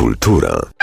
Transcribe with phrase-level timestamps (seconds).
[0.00, 0.79] Kultura.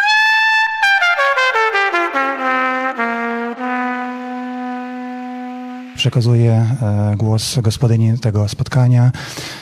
[5.97, 9.11] Przekazuję e, głos gospodyni tego spotkania,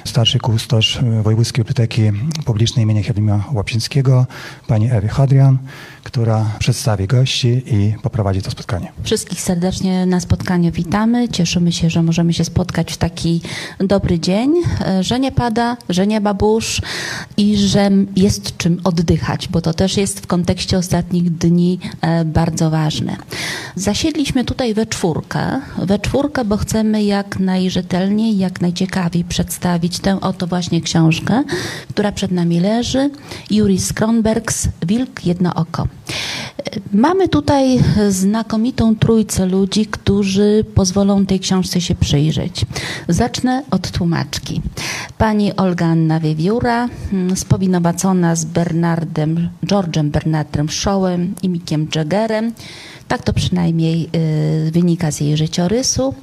[0.06, 2.12] starszy kustosz Wojewódzkiej Biblioteki
[2.46, 3.04] Publicznej im.
[3.04, 4.26] Hieronyma Łapczyńskiego,
[4.68, 5.58] pani Ewy Hadrian,
[6.04, 8.92] która przedstawi gości i poprowadzi to spotkanie.
[9.04, 11.30] Wszystkich serdecznie na spotkaniu witamy.
[11.30, 13.42] Cieszymy się, że możemy się spotkać w taki
[13.80, 16.82] dobry dzień, e, że nie pada, że nie ma burz
[17.38, 22.70] i że jest czym oddychać, bo to też jest w kontekście ostatnich dni e, bardzo
[22.70, 23.16] ważne.
[23.76, 30.48] Zasiedliśmy tutaj we czwórkę, we czwórkę, bo chcemy jak najrzetelniej, jak najciekawiej przedstawić tę oto
[30.48, 31.44] właśnie książkę,
[31.90, 33.10] która przed nami leży.
[33.52, 35.88] Juris Kronbergs, Wilk Jedno Oko.
[36.94, 37.80] Mamy tutaj
[38.10, 42.66] znakomitą trójcę ludzi, którzy pozwolą tej książce się przyjrzeć.
[43.10, 44.62] Zacznę od tłumaczki.
[45.18, 46.90] Pani Olga Anna Wiewióra,
[47.36, 52.54] spowinowacona z Bernardem, George'em Bernardem Shawem i Mickiem Jaggerem.
[53.08, 54.10] Tak to przynajmniej
[54.68, 56.14] y, wynika z jej życiorysu.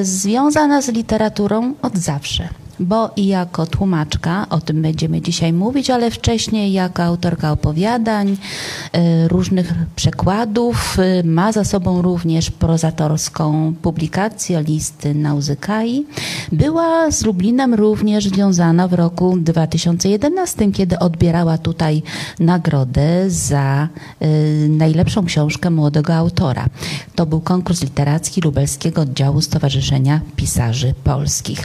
[0.00, 2.48] Y, związana z literaturą od zawsze
[2.80, 9.28] bo i jako tłumaczka, o tym będziemy dzisiaj mówić, ale wcześniej jako autorka opowiadań, y,
[9.28, 16.06] różnych przekładów, y, ma za sobą również prozatorską publikację listy Nauzykai.
[16.52, 22.02] Była z Lublinem również związana w roku 2011, kiedy odbierała tutaj
[22.38, 23.88] nagrodę za
[24.22, 26.66] y, najlepszą książkę młodego autora.
[27.14, 31.62] To był konkurs literacki lubelskiego oddziału Stowarzyszenia Pisarzy Polskich.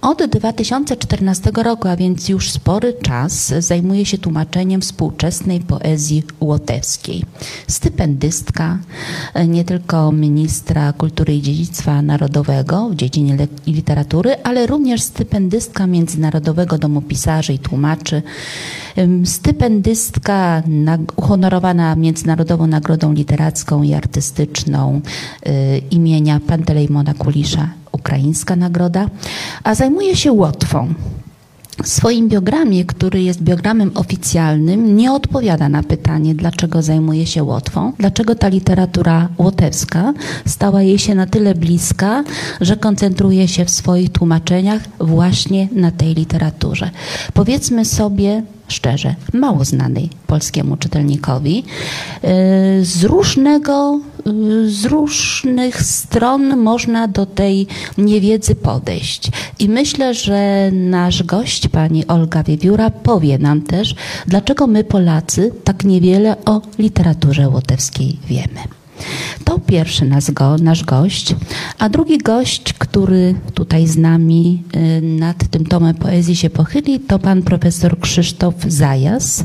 [0.00, 0.22] Od
[0.54, 7.24] 2014 roku, a więc już spory czas, zajmuje się tłumaczeniem współczesnej poezji łotewskiej.
[7.68, 8.78] Stypendystka
[9.48, 17.02] nie tylko ministra kultury i dziedzictwa narodowego w dziedzinie literatury, ale również stypendystka Międzynarodowego Domu
[17.02, 18.22] Pisarzy i Tłumaczy,
[19.24, 20.62] stypendystka
[21.16, 25.00] uhonorowana Międzynarodową Nagrodą Literacką i Artystyczną
[25.46, 25.50] y,
[25.90, 29.08] imienia Pantelejmona Kulisza ukraińska nagroda,
[29.64, 30.94] a zajmuje się Łotwą.
[31.82, 37.92] W swoim biogramie, który jest biogramem oficjalnym, nie odpowiada na pytanie, dlaczego zajmuje się Łotwą,
[37.98, 40.14] dlaczego ta literatura łotewska
[40.46, 42.24] stała jej się na tyle bliska,
[42.60, 46.90] że koncentruje się w swoich tłumaczeniach właśnie na tej literaturze.
[47.34, 51.64] Powiedzmy sobie, szczerze, mało znanej polskiemu czytelnikowi.
[52.24, 54.00] Y, z różnego,
[54.66, 57.66] z różnych stron można do tej
[57.98, 59.30] niewiedzy podejść.
[59.58, 63.94] I myślę, że nasz gość, pani Olga Wiewióra, powie nam też,
[64.26, 68.60] dlaczego my Polacy tak niewiele o literaturze łotewskiej wiemy.
[69.44, 71.36] To pierwszy nasz, go, nasz gość,
[71.78, 77.18] a drugi gość, który tutaj z nami y, nad tym tomem poezji się pochyli, to
[77.18, 79.44] pan profesor Krzysztof Zajas,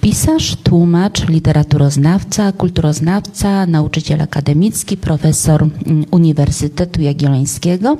[0.00, 7.96] pisarz, tłumacz, literaturoznawca, kulturoznawca, nauczyciel akademicki, profesor mm, Uniwersytetu Jagiellońskiego.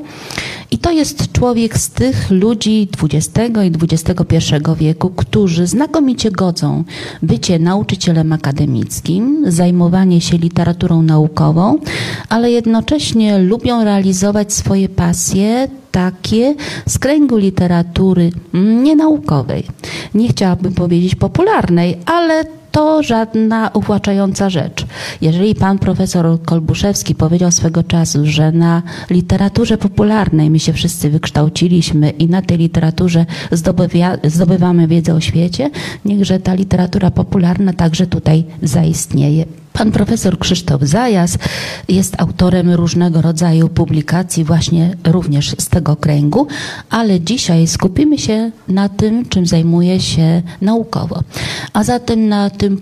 [0.70, 4.36] I to jest człowiek z tych ludzi XX i XXI
[4.76, 6.84] wieku, którzy znakomicie godzą
[7.22, 11.78] bycie nauczycielem akademickim, zajmowanie się literaturą naukową,
[12.28, 16.54] ale jednocześnie lubią realizować swoje pasje takie
[16.86, 18.30] z kręgu literatury
[18.82, 19.64] nienaukowej.
[20.14, 24.86] Nie chciałabym powiedzieć popularnej, ale to żadna uwłaczająca rzecz.
[25.20, 32.10] Jeżeli pan profesor Kolbuszewski powiedział swego czasu, że na literaturze popularnej my się wszyscy wykształciliśmy
[32.10, 33.26] i na tej literaturze
[34.22, 35.70] zdobywamy wiedzę o świecie,
[36.04, 39.44] niechże ta literatura popularna także tutaj zaistnieje.
[39.72, 41.38] Pan profesor Krzysztof Zajas
[41.88, 46.46] jest autorem różnego rodzaju publikacji, właśnie również z tego kręgu,
[46.90, 51.22] ale dzisiaj skupimy się na tym, czym zajmuje się naukowo.
[51.72, 52.78] A zatem na tym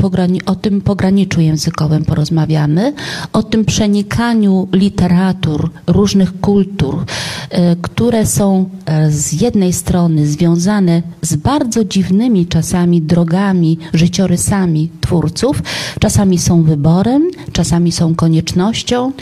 [0.47, 2.93] o tym pograniczu językowym porozmawiamy,
[3.33, 7.05] o tym przenikaniu literatur, różnych kultur,
[7.51, 15.63] e, które są e, z jednej strony związane z bardzo dziwnymi czasami drogami, życiorysami twórców,
[16.01, 19.13] czasami są wyborami, wyborem, czasami są koniecznością.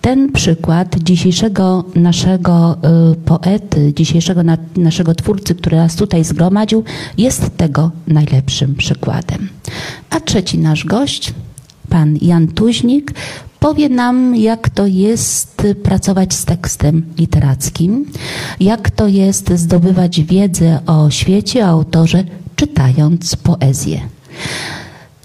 [0.00, 2.76] Ten przykład dzisiejszego naszego
[3.12, 6.84] y, poety, dzisiejszego na, naszego twórcy, który nas tutaj zgromadził,
[7.18, 9.48] jest tego najlepszym przykładem.
[10.10, 11.34] A trzeci nasz gość,
[11.88, 13.12] pan Jan Tuźnik,
[13.60, 18.06] powie nam, jak to jest pracować z tekstem literackim,
[18.60, 22.24] jak to jest zdobywać wiedzę o świecie, o autorze,
[22.56, 24.00] czytając poezję.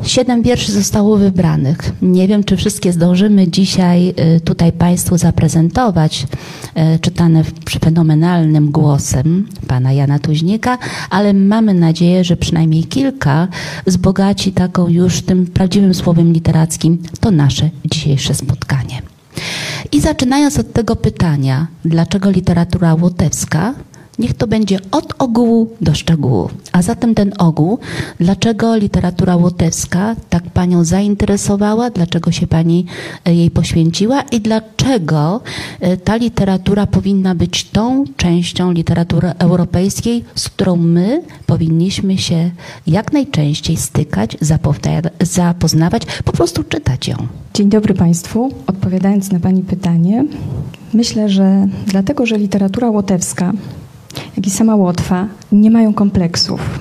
[0.03, 1.77] Siedem wierszy zostało wybranych.
[2.01, 6.27] Nie wiem, czy wszystkie zdążymy dzisiaj y, tutaj Państwu zaprezentować,
[6.95, 7.43] y, czytane
[7.79, 10.77] fenomenalnym głosem pana Jana Tuźnika,
[11.09, 13.47] ale mamy nadzieję, że przynajmniej kilka
[13.87, 19.01] wzbogaci taką już tym prawdziwym słowem literackim to nasze dzisiejsze spotkanie.
[19.91, 23.73] I zaczynając od tego pytania, dlaczego literatura łotewska,
[24.19, 26.49] Niech to będzie od ogółu do szczegółu.
[26.71, 27.79] A zatem ten ogół,
[28.19, 32.85] dlaczego literatura łotewska tak Panią zainteresowała, dlaczego się Pani
[33.25, 35.41] e, jej poświęciła i dlaczego
[35.79, 42.51] e, ta literatura powinna być tą częścią literatury europejskiej, z którą my powinniśmy się
[42.87, 44.37] jak najczęściej stykać,
[45.21, 47.15] zapoznawać, po prostu czytać ją.
[47.53, 48.51] Dzień dobry Państwu.
[48.67, 50.25] Odpowiadając na Pani pytanie,
[50.93, 53.53] myślę, że dlatego, że literatura łotewska
[54.37, 56.79] jak i sama Łotwa nie mają kompleksów.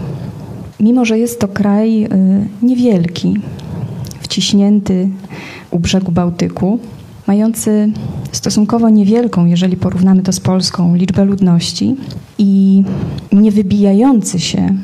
[0.81, 2.09] Mimo, że jest to kraj y,
[2.63, 3.35] niewielki,
[4.21, 5.09] wciśnięty
[5.71, 6.79] u brzegu Bałtyku,
[7.27, 7.93] mający
[8.33, 11.97] stosunkowo niewielką, jeżeli porównamy to z Polską, liczbę ludności
[12.39, 12.83] i
[13.33, 14.75] nie wybijający się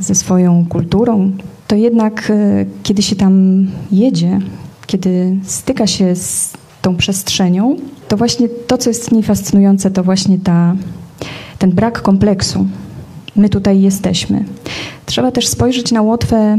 [0.00, 1.32] ze swoją kulturą,
[1.66, 4.38] to jednak y, kiedy się tam jedzie,
[4.86, 6.52] kiedy styka się z
[6.82, 7.76] tą przestrzenią,
[8.08, 10.76] to właśnie to, co jest w niej fascynujące, to właśnie ta
[11.58, 12.66] ten brak kompleksu.
[13.36, 14.44] My tutaj jesteśmy.
[15.06, 16.58] Trzeba też spojrzeć na Łotwę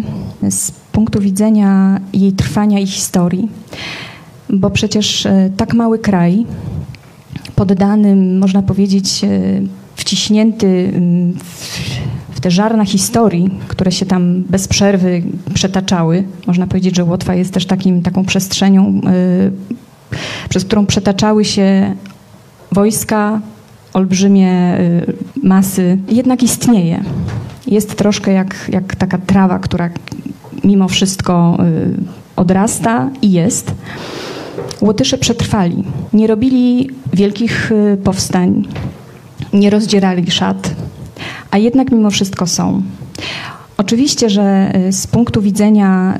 [0.50, 3.50] z punktu widzenia jej trwania i historii,
[4.50, 6.46] bo przecież e, tak mały kraj,
[7.56, 9.30] poddany, można powiedzieć, e,
[9.96, 10.94] wciśnięty
[12.32, 15.24] w te żarna historii, które się tam bez przerwy
[15.54, 16.24] przetaczały.
[16.48, 21.96] Można powiedzieć, że Łotwa jest też takim, taką przestrzenią, e, przez którą przetaczały się
[22.72, 23.42] wojska,
[23.98, 25.14] olbrzymie y,
[25.44, 27.04] masy, jednak istnieje.
[27.68, 29.90] Jest troszkę jak, jak taka trawa, która
[30.64, 31.94] mimo wszystko y,
[32.36, 33.72] odrasta i jest.
[34.82, 35.84] Łotysze przetrwali.
[36.14, 38.68] Nie robili wielkich y, powstań,
[39.54, 40.76] nie rozdzierali szat,
[41.52, 42.82] a jednak mimo wszystko są.
[43.78, 46.18] Oczywiście, że z punktu widzenia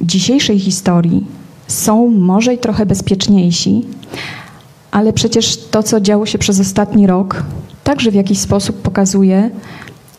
[0.00, 1.26] dzisiejszej historii
[1.66, 3.84] są może i trochę bezpieczniejsi,
[4.90, 7.42] ale przecież to, co działo się przez ostatni rok,
[7.84, 9.50] także w jakiś sposób pokazuje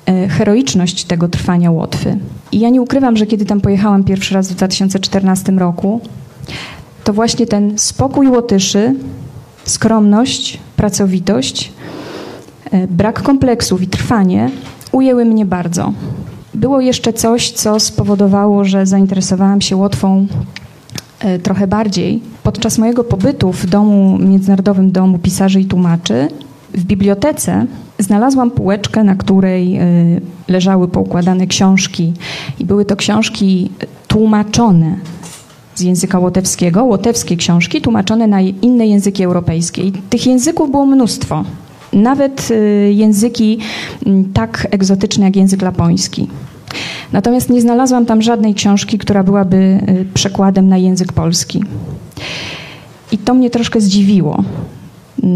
[0.05, 2.17] e, heroiczność tego trwania Łotwy.
[2.51, 6.01] I ja nie ukrywam, że kiedy tam pojechałam pierwszy raz w 2014 roku,
[7.03, 8.95] to właśnie ten spokój Łotyszy,
[9.65, 11.71] skromność, pracowitość,
[12.71, 14.51] e, brak kompleksów i trwanie
[14.91, 15.93] ujęły mnie bardzo.
[16.53, 20.27] Było jeszcze coś, co spowodowało, że zainteresowałam się Łotwą
[21.19, 22.21] E, trochę bardziej.
[22.49, 26.27] Podczas mojego pobytu w domu, Międzynarodowym Domu Pisarzy i Tłumaczy,
[26.73, 27.65] w bibliotece
[27.99, 29.83] znalazłam półeczkę, na której e,
[30.47, 32.13] leżały poukładane książki.
[32.59, 33.69] I były to książki
[34.07, 34.95] tłumaczone
[35.75, 39.81] z języka łotewskiego, łotewskie książki tłumaczone na inne języki europejskie.
[39.81, 41.43] I tych języków było mnóstwo.
[41.93, 42.55] Nawet e,
[42.91, 43.59] języki
[44.33, 46.27] tak egzotyczne jak język lapoński.
[47.13, 51.63] Natomiast nie znalazłam tam żadnej książki, która byłaby y, przekładem na język polski.
[53.11, 54.43] I to mnie troszkę zdziwiło,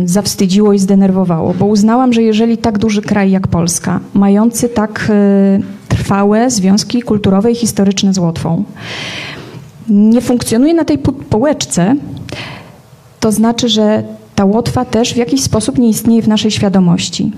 [0.05, 5.63] zawstydziło i zdenerwowało, bo uznałam, że jeżeli tak duży kraj jak Polska, mający tak y,
[5.87, 8.63] trwałe związki kulturowe i historyczne z Łotwą,
[9.89, 10.97] nie funkcjonuje na tej
[11.29, 11.95] połeczce,
[13.19, 14.03] to znaczy, że
[14.35, 17.31] ta Łotwa też w jakiś sposób nie istnieje w naszej świadomości.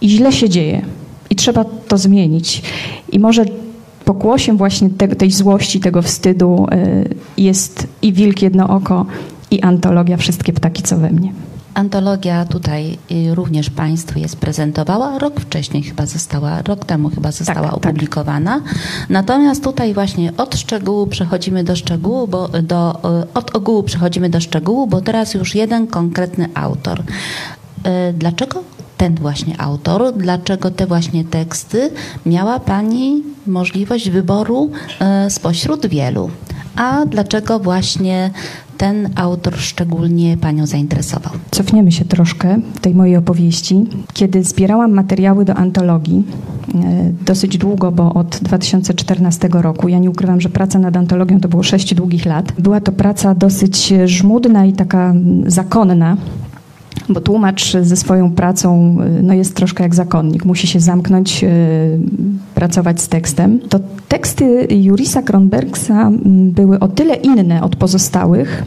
[0.00, 0.82] I źle się dzieje
[1.30, 2.62] i trzeba to zmienić.
[3.12, 3.44] I może
[4.14, 9.06] pokłosiem właśnie te, tej złości, tego wstydu y, jest i Wilk Jednooko,
[9.50, 11.32] i antologia Wszystkie ptaki, co we mnie.
[11.74, 15.18] Antologia tutaj y, również Państwu jest prezentowała.
[15.18, 17.76] Rok wcześniej chyba została, rok temu chyba została tak, tak.
[17.76, 18.60] opublikowana.
[18.60, 18.74] Tak.
[19.08, 24.40] Natomiast tutaj właśnie od szczegółu przechodzimy do szczegółu, bo do, y, od ogółu przechodzimy do
[24.40, 27.02] szczegółu, bo teraz już jeden konkretny autor.
[28.14, 28.62] Dlaczego
[29.00, 31.90] ten właśnie autor, dlaczego te właśnie teksty
[32.26, 36.30] miała Pani możliwość wyboru e, spośród wielu.
[36.76, 38.30] A dlaczego właśnie
[38.78, 41.32] ten autor szczególnie Panią zainteresował?
[41.50, 43.86] Cofniemy się troszkę tej mojej opowieści.
[44.12, 46.24] Kiedy zbierałam materiały do antologii,
[46.74, 51.48] e, dosyć długo, bo od 2014 roku, ja nie ukrywam, że praca nad antologią to
[51.48, 52.52] było sześć długich lat.
[52.58, 55.14] Była to praca dosyć żmudna i taka
[55.46, 56.16] zakonna,
[57.08, 61.48] bo tłumacz ze swoją pracą y, no jest troszkę jak zakonnik, musi się zamknąć, y,
[62.54, 63.60] pracować z tekstem.
[63.68, 68.64] To teksty Jurisa Kronbergsa były o tyle inne od pozostałych,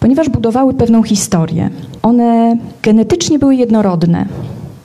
[0.00, 1.70] ponieważ budowały pewną historię.
[2.02, 4.26] One genetycznie były jednorodne.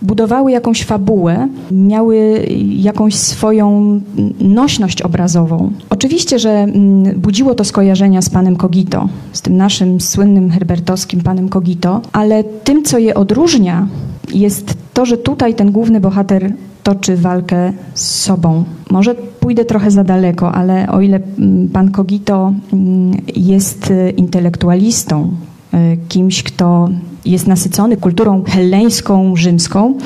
[0.01, 4.01] Budowały jakąś fabułę, miały jakąś swoją
[4.39, 5.71] nośność obrazową.
[5.89, 11.49] Oczywiście, że mm, budziło to skojarzenia z panem Kogito, z tym naszym słynnym herbertowskim panem
[11.49, 13.87] Kogito, ale tym, co je odróżnia,
[14.33, 16.53] jest to, że tutaj ten główny bohater
[16.83, 18.63] toczy walkę z sobą.
[18.91, 25.31] Może pójdę trochę za daleko, ale o ile mm, pan Kogito mm, jest y, intelektualistą,
[25.73, 26.89] y, kimś, kto
[27.25, 29.97] jest nasycony kulturą helleńską, rzymską,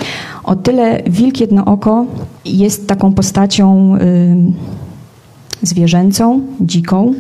[0.44, 2.06] o tyle Wilk Jednooko
[2.46, 4.36] jest taką postacią y,
[5.62, 7.14] zwierzęcą, dziką,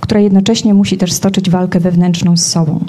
[0.00, 2.80] która jednocześnie musi też stoczyć walkę wewnętrzną z sobą.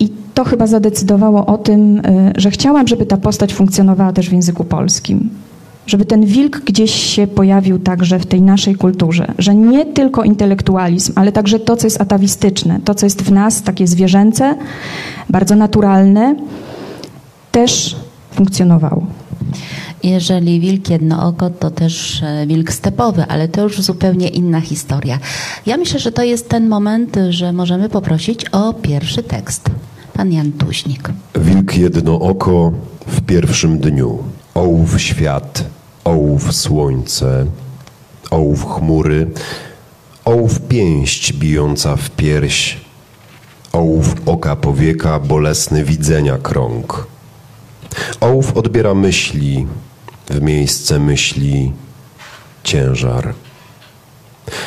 [0.00, 4.32] I to chyba zadecydowało o tym, y, że chciałam, żeby ta postać funkcjonowała też w
[4.32, 5.30] języku polskim.
[5.86, 9.34] Żeby ten wilk gdzieś się pojawił także w tej naszej kulturze.
[9.38, 13.62] Że nie tylko intelektualizm, ale także to, co jest atawistyczne, to, co jest w nas
[13.62, 14.54] takie zwierzęce,
[15.28, 16.36] bardzo naturalne,
[17.52, 17.96] też
[18.32, 19.06] funkcjonowało.
[20.02, 25.18] Jeżeli wilk jednooko, to też e, wilk stepowy, ale to już zupełnie inna historia.
[25.66, 29.70] Ja myślę, że to jest ten moment, że możemy poprosić o pierwszy tekst.
[30.12, 31.10] Pan Jan Tuźnik.
[31.34, 32.72] Wilk jednooko
[33.06, 34.18] w pierwszym dniu.
[34.54, 35.64] Ołów świat,
[36.04, 37.46] ołów słońce,
[38.30, 39.30] ołów chmury,
[40.24, 42.76] ołów pięść bijąca w pierś,
[43.72, 47.06] ołów oka powieka, bolesny widzenia krąg.
[48.20, 49.66] Ołów odbiera myśli,
[50.30, 51.72] w miejsce myśli
[52.64, 53.34] ciężar.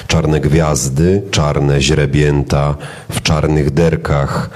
[0.08, 2.76] Czarne gwiazdy, czarne źrebięta,
[3.10, 4.50] w czarnych derkach,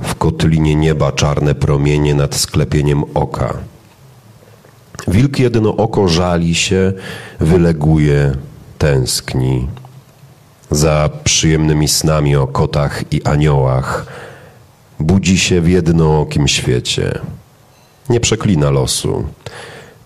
[0.00, 3.54] w kotlinie nieba czarne promienie nad sklepieniem oka.
[5.08, 6.92] Wilk jedno oko żali się,
[7.40, 8.32] wyleguje,
[8.78, 9.68] tęskni.
[10.70, 14.06] Za przyjemnymi snami o kotach i aniołach
[15.00, 17.18] budzi się w jednookim świecie.
[18.08, 19.24] Nie przeklina losu,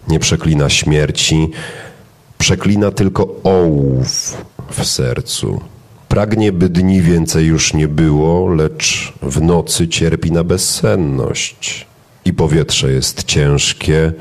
[0.09, 1.51] nie przeklina śmierci,
[2.39, 4.37] przeklina tylko ołów
[4.71, 5.61] w sercu.
[6.09, 11.87] Pragnie, by dni więcej już nie było, lecz w nocy cierpi na bezsenność.
[12.25, 14.13] I powietrze jest ciężkie,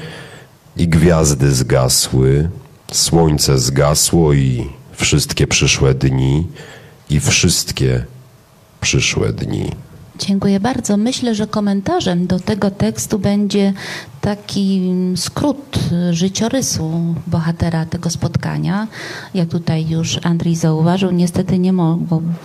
[0.78, 2.50] i gwiazdy zgasły,
[2.92, 6.48] słońce zgasło, i wszystkie przyszłe dni,
[7.10, 8.06] i wszystkie
[8.82, 9.72] przyszłe dni.
[10.28, 10.98] Dziękuję bardzo.
[10.98, 13.74] Myślę, że komentarzem do tego tekstu będzie
[14.22, 15.80] taki skrót
[16.12, 18.88] życiorysu bohatera tego spotkania.
[19.34, 22.00] Jak tutaj już Andrzej zauważył, niestety nie, mo-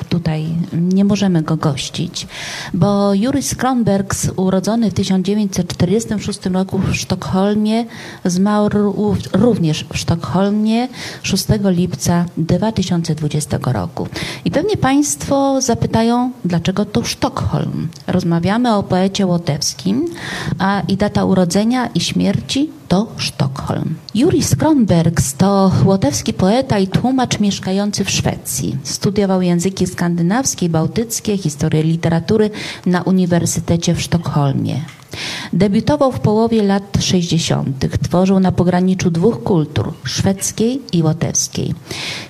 [0.08, 2.26] tutaj nie możemy go gościć,
[2.74, 7.84] bo Juris Kronbergs, urodzony w 1946 roku w Sztokholmie,
[8.24, 8.94] zmarł
[9.32, 10.88] również w Sztokholmie
[11.22, 14.08] 6 lipca 2020 roku.
[14.44, 17.65] I pewnie Państwo zapytają, dlaczego to Sztokholm?
[18.06, 20.06] Rozmawiamy o poecie łotewskim,
[20.58, 23.94] a i data urodzenia i śmierci to Sztokholm.
[24.14, 28.76] Juris Kronbergs to łotewski poeta i tłumacz mieszkający w Szwecji.
[28.82, 32.50] Studiował języki skandynawskie, bałtyckie, historię literatury
[32.86, 34.80] na Uniwersytecie w Sztokholmie.
[35.52, 37.84] Debiutował w połowie lat 60.
[38.02, 41.74] Tworzył na pograniczu dwóch kultur, szwedzkiej i łotewskiej.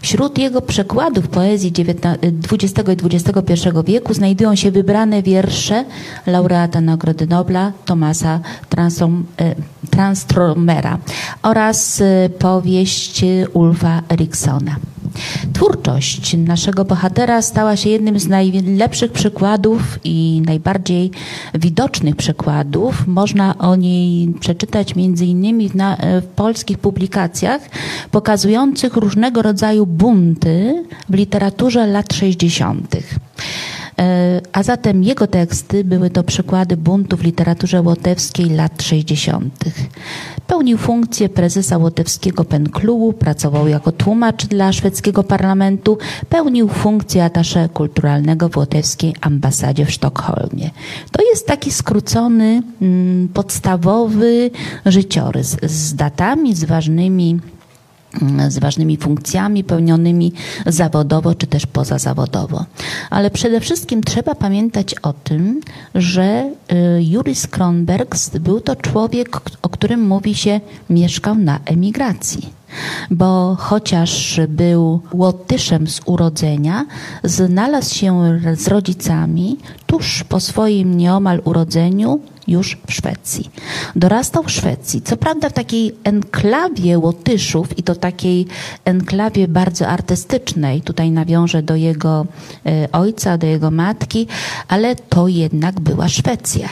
[0.02, 1.72] Wśród jego przekładów poezji
[2.52, 5.84] XX i XXI wieku znajdują się wybrane wiersze
[6.26, 8.40] laureata Nagrody Nobla Tomasa
[10.46, 10.98] Transtromera
[11.42, 14.76] oraz e, powieść Ulfa Eriksona.
[15.52, 21.10] Twórczość naszego bohatera stała się jednym z najlepszych przykładów i najbardziej
[21.54, 23.06] widocznych przykładów.
[23.06, 27.62] Można o niej przeczytać między innymi w, na, w polskich publikacjach
[28.10, 32.96] pokazujących różnego rodzaju bunty w literaturze lat 60.
[33.98, 39.64] E, a zatem jego teksty były to przykłady buntu w literaturze łotewskiej lat 60.
[40.46, 45.98] Pełnił funkcję prezesa łotewskiego penklubu, pracował jako tłumacz dla szwedzkiego parlamentu,
[46.28, 50.70] pełnił funkcję atasze kulturalnego w łotewskiej ambasadzie w Sztokholmie.
[51.12, 54.50] To jest taki skrócony, mm, podstawowy
[54.86, 57.40] życiorys z datami, z ważnymi
[58.48, 60.32] z ważnymi funkcjami pełnionymi
[60.66, 62.64] zawodowo czy też pozazawodowo.
[63.10, 65.60] Ale przede wszystkim trzeba pamiętać o tym,
[65.94, 72.56] że y, Juris Kronbergs był to człowiek, o którym mówi się mieszkał na emigracji
[73.10, 76.86] bo chociaż był Łotyszem z urodzenia,
[77.24, 79.56] znalazł się z rodzicami
[79.86, 83.50] tuż po swoim nieomal urodzeniu już w Szwecji.
[83.96, 88.46] Dorastał w Szwecji, co prawda w takiej enklawie Łotyszów i to takiej
[88.84, 90.80] enklawie bardzo artystycznej.
[90.80, 92.26] Tutaj nawiążę do jego
[92.66, 94.26] e, ojca, do jego matki,
[94.68, 96.68] ale to jednak była Szwecja.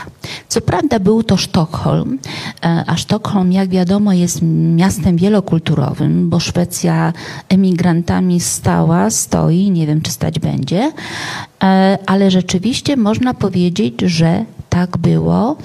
[0.48, 2.18] Co prawda był to Sztokholm,
[2.64, 4.40] e, a Sztokholm, jak wiadomo, jest
[4.76, 7.12] miastem wielokulturowym, bo Szwecja
[7.48, 10.92] emigrantami stała, stoi, nie wiem czy stać będzie,
[11.62, 15.56] e, ale rzeczywiście można powiedzieć, że tak było,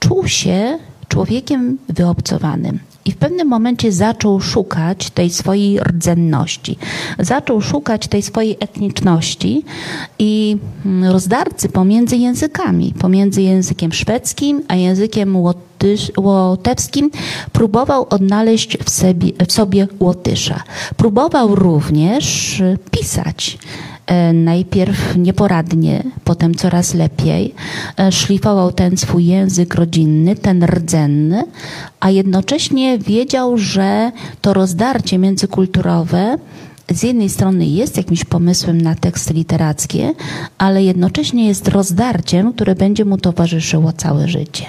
[0.00, 0.78] czuł się
[1.08, 2.78] człowiekiem wyobcowanym.
[3.04, 6.78] I w pewnym momencie zaczął szukać tej swojej rdzenności,
[7.18, 9.64] zaczął szukać tej swojej etniczności
[10.18, 10.56] i
[10.86, 17.10] mm, rozdarcy pomiędzy językami, pomiędzy językiem szwedzkim a językiem łotysz, łotewskim,
[17.52, 20.62] próbował odnaleźć w sobie, w sobie Łotysza.
[20.96, 23.58] Próbował również pisać.
[24.06, 27.54] E, najpierw nieporadnie, potem coraz lepiej.
[27.96, 31.44] E, szlifował ten swój język rodzinny, ten rdzenny,
[32.00, 36.38] a jednocześnie wiedział, że to rozdarcie międzykulturowe
[36.90, 40.14] z jednej strony jest jakimś pomysłem na teksty literackie,
[40.58, 44.64] ale jednocześnie jest rozdarciem, które będzie mu towarzyszyło całe życie.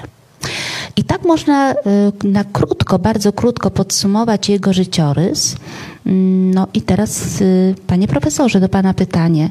[0.95, 1.75] I tak można e,
[2.23, 5.55] na krótko, bardzo krótko podsumować jego życiorys.
[6.05, 9.49] No i teraz, y, panie profesorze, do pana pytanie,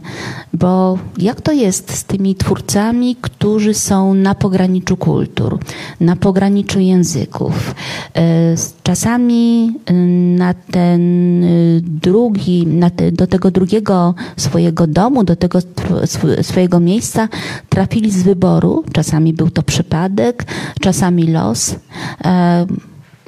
[0.53, 5.59] bo jak to jest z tymi twórcami, którzy są na pograniczu kultur,
[6.01, 7.75] na pograniczu języków?
[8.17, 8.21] Y,
[8.83, 9.93] czasami y,
[10.39, 11.03] na ten
[11.83, 15.59] drugi, na te, do tego drugiego swojego domu, do tego
[16.43, 17.29] swojego miejsca
[17.69, 18.85] trafili z wyboru.
[18.93, 20.45] Czasami był to przypadek,
[20.81, 21.75] czasami los.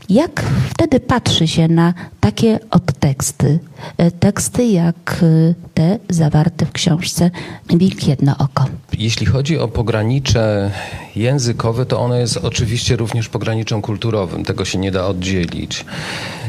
[0.08, 3.58] Jak wtedy patrzy się na takie odteksty?
[3.96, 7.30] E, teksty jak e, te zawarte w książce
[7.68, 8.64] Wilk Jedno Oko.
[8.98, 10.70] Jeśli chodzi o pogranicze
[11.16, 14.44] językowe, to ono jest oczywiście również pograniczem kulturowym.
[14.44, 15.84] Tego się nie da oddzielić.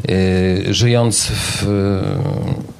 [0.09, 1.65] E, żyjąc w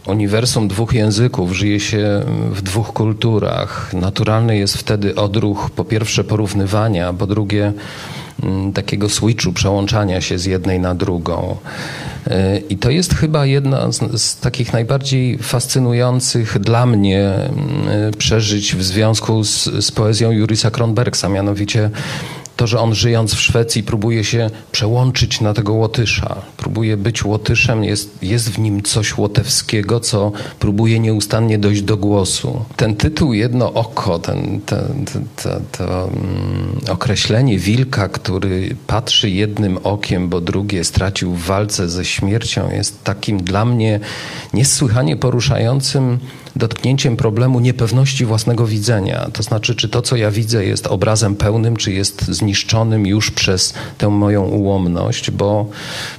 [0.08, 3.94] uniwersum dwóch języków, żyje się w dwóch kulturach.
[3.94, 7.74] Naturalny jest wtedy odruch po pierwsze porównywania, po drugie
[8.74, 11.58] takiego switchu, przełączania się z jednej na drugą.
[12.28, 18.76] E, I to jest chyba jedna z, z, takich najbardziej fascynujących dla mnie mm, przeżyć
[18.76, 21.90] w związku z, z poezją Jurisa Kronbergsa, mianowicie
[22.56, 26.36] to, że on żyjąc w Szwecji próbuje się przełączyć na tego Łotysza.
[26.58, 32.66] Próbuje być Łotyszem, jest, jest w nim coś łotewskiego, co próbuje nieustannie dojść do głosu.
[32.76, 39.78] Ten tytuł Jedno oko, ten, ten, ten, ten to um, określenie wilka, który patrzy jednym
[39.84, 44.00] okiem, bo drugie stracił w walce ze śmiercią, jest takim dla mnie
[44.54, 46.20] niesłychanie poruszającym
[46.56, 49.28] dotknięciem problemu niepewności własnego widzenia.
[49.34, 53.74] To znaczy, czy to, co ja widzę, jest obrazem pełnym, czy jest zniszczonym już przez
[53.98, 55.70] tę moją ułomność, bo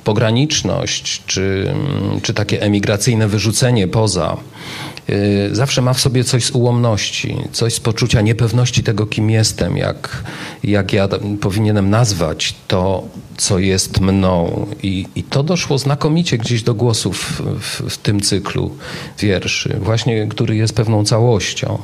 [0.04, 1.74] pograniczność, czy,
[2.22, 4.36] czy takie emigracyjne wyrzucenie poza
[5.52, 10.24] zawsze ma w sobie coś z ułomności, coś z poczucia niepewności tego, kim jestem, jak,
[10.64, 11.08] jak ja
[11.40, 13.04] powinienem nazwać to,
[13.36, 14.66] co jest mną.
[14.82, 18.76] I, i to doszło znakomicie gdzieś do głosu w, w, w tym cyklu
[19.18, 21.78] wierszy, właśnie który jest pewną całością.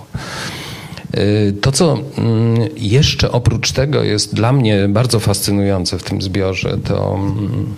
[1.16, 6.78] Y, to, co mm, jeszcze oprócz tego jest dla mnie bardzo fascynujące w tym zbiorze,
[6.84, 7.74] to mm,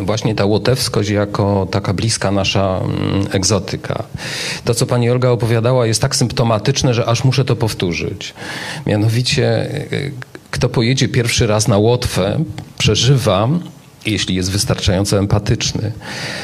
[0.00, 4.04] właśnie ta łotewskość jako taka bliska nasza mm, egzotyka.
[4.64, 8.34] To, co pani Olga opowiadała, jest tak symptomatyczne, że aż muszę to powtórzyć.
[8.86, 10.12] Mianowicie, y,
[10.50, 12.44] kto pojedzie pierwszy raz na Łotwę,
[12.78, 13.48] przeżywa
[14.06, 15.92] jeśli jest wystarczająco empatyczny.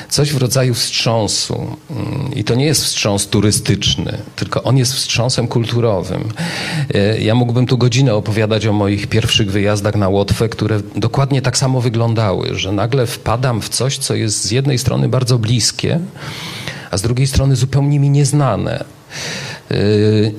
[0.09, 1.77] Coś w rodzaju wstrząsu.
[2.37, 6.25] I to nie jest wstrząs turystyczny, tylko on jest wstrząsem kulturowym.
[6.95, 11.59] E, ja mógłbym tu godzinę opowiadać o moich pierwszych wyjazdach na Łotwę, które dokładnie tak
[11.59, 16.01] samo wyglądały, że nagle wpadam w coś, co jest z jednej strony bardzo bliskie,
[16.91, 18.85] a z drugiej strony zupełnie mi nieznane.
[19.71, 19.77] E,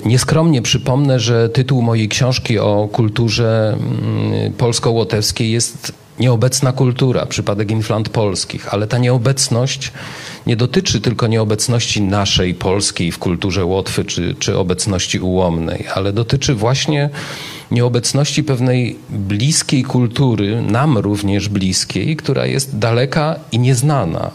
[0.04, 8.08] nieskromnie przypomnę, że tytuł mojej książki o kulturze mm, polsko-łotewskiej jest nieobecna kultura, przypadek inflant
[8.08, 9.92] polskich, ale ta nieobecność
[10.46, 16.54] nie dotyczy tylko nieobecności naszej polskiej w kulturze Łotwy czy, czy obecności ułomnej, ale dotyczy
[16.54, 17.10] właśnie
[17.70, 24.30] nieobecności pewnej bliskiej kultury, nam również bliskiej, która jest daleka i nieznana.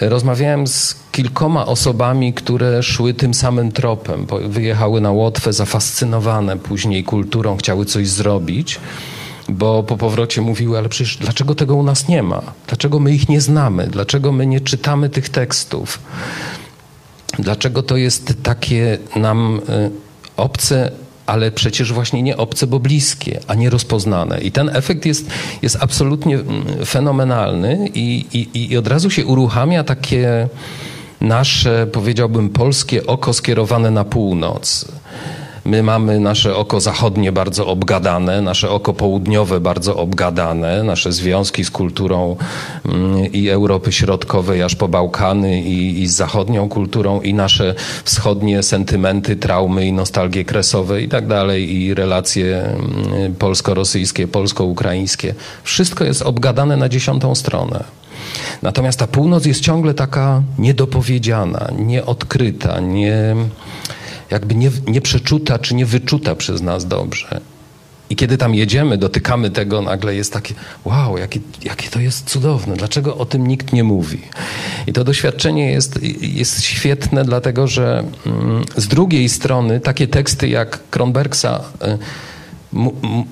[0.00, 7.56] Rozmawiałem z kilkoma osobami, które szły tym samym tropem, wyjechały na Łotwę zafascynowane później kulturą,
[7.56, 8.80] chciały coś zrobić
[9.48, 12.42] bo po powrocie mówiły, ale przecież dlaczego tego u nas nie ma?
[12.66, 13.86] Dlaczego my ich nie znamy?
[13.86, 16.00] Dlaczego my nie czytamy tych tekstów?
[17.38, 19.90] Dlaczego to jest takie nam y,
[20.36, 20.90] obce
[21.28, 24.40] ale przecież właśnie nie obce, bo bliskie, a nie rozpoznane.
[24.40, 25.30] I ten efekt jest,
[25.62, 30.48] jest absolutnie mm, fenomenalny i, i, i od razu się uruchamia takie
[31.20, 34.84] nasze, powiedziałbym, polskie oko skierowane na północ.
[35.68, 41.70] My mamy nasze oko zachodnie bardzo obgadane, nasze oko południowe bardzo obgadane, nasze związki z
[41.70, 42.36] kulturą
[42.86, 48.62] mm, i Europy Środkowej aż po Bałkany i, i z zachodnią kulturą i nasze wschodnie
[48.62, 55.34] sentymenty, traumy i nostalgie kresowe i tak dalej i relacje mm, polsko-rosyjskie, polsko-ukraińskie.
[55.64, 57.84] Wszystko jest obgadane na dziesiątą stronę.
[58.62, 63.36] Natomiast ta północ jest ciągle taka niedopowiedziana, nieodkryta, nie
[64.30, 67.40] jakby nie, nie przeczuta czy nie wyczuta przez nas dobrze.
[68.10, 72.76] I kiedy tam jedziemy, dotykamy tego, nagle jest takie, wow, jakie, jakie to jest cudowne,
[72.76, 74.20] dlaczego o tym nikt nie mówi.
[74.86, 80.90] I to doświadczenie jest, jest świetne, dlatego że mm, z drugiej strony takie teksty jak
[80.90, 81.98] Kronbergsa y,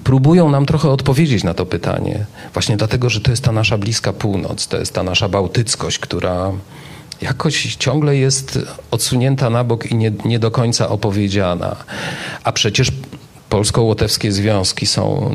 [0.04, 2.26] próbują nam trochę odpowiedzieć na to pytanie.
[2.52, 6.52] Właśnie dlatego, że to jest ta nasza bliska północ, to jest ta nasza bałtyckość, która
[7.22, 8.58] jakoś ciągle jest
[8.90, 11.76] odsunięta na bok i nie, nie do końca opowiedziana.
[12.44, 12.92] A przecież
[13.48, 15.30] polsko-łotewskie związki są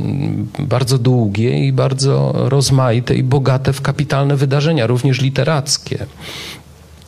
[0.59, 6.05] bardzo długie i bardzo rozmaite i bogate w kapitalne wydarzenia, również literackie.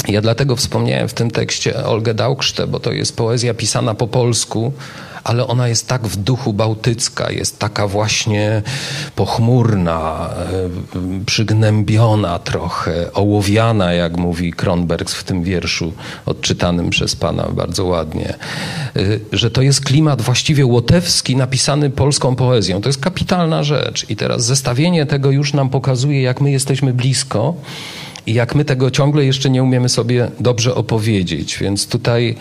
[0.07, 4.73] Ja dlatego wspomniałem w tym tekście Olgę Dauksztę, bo to jest poezja pisana po polsku,
[5.23, 8.61] ale ona jest tak w duchu bałtycka, jest taka właśnie
[9.15, 15.93] pochmurna, e, przygnębiona trochę, ołowiana, jak mówi Kronbergs w tym wierszu
[16.25, 18.33] odczytanym przez pana bardzo ładnie,
[18.95, 18.99] e,
[19.31, 22.81] że to jest klimat właściwie łotewski, napisany polską poezją.
[22.81, 24.05] To jest kapitalna rzecz.
[24.09, 27.53] I teraz zestawienie tego już nam pokazuje, jak my jesteśmy blisko
[28.27, 31.57] i jak my tego ciągle jeszcze nie umiemy sobie dobrze opowiedzieć.
[31.61, 32.35] Więc tutaj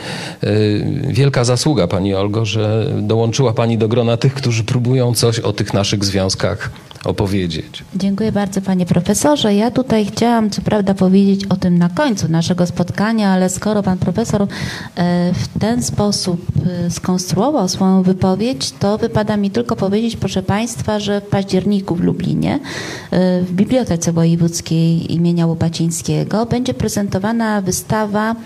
[0.45, 5.53] y, wielka zasługa Pani Olgo, że dołączyła Pani do grona tych, którzy próbują coś o
[5.53, 6.71] tych naszych związkach
[7.05, 7.85] opowiedzieć.
[7.97, 9.55] Dziękuję bardzo panie profesorze.
[9.55, 13.99] Ja tutaj chciałam co prawda powiedzieć o tym na końcu naszego spotkania, ale skoro pan
[13.99, 14.47] profesor e,
[15.35, 16.47] w ten sposób
[16.87, 22.01] e, skonstruował swoją wypowiedź, to wypada mi tylko powiedzieć, proszę państwa, że w październiku w
[22.01, 22.55] Lublinie
[23.11, 28.37] e, w Bibliotece Wojewódzkiej imienia Łopacińskiego będzie prezentowana wystawa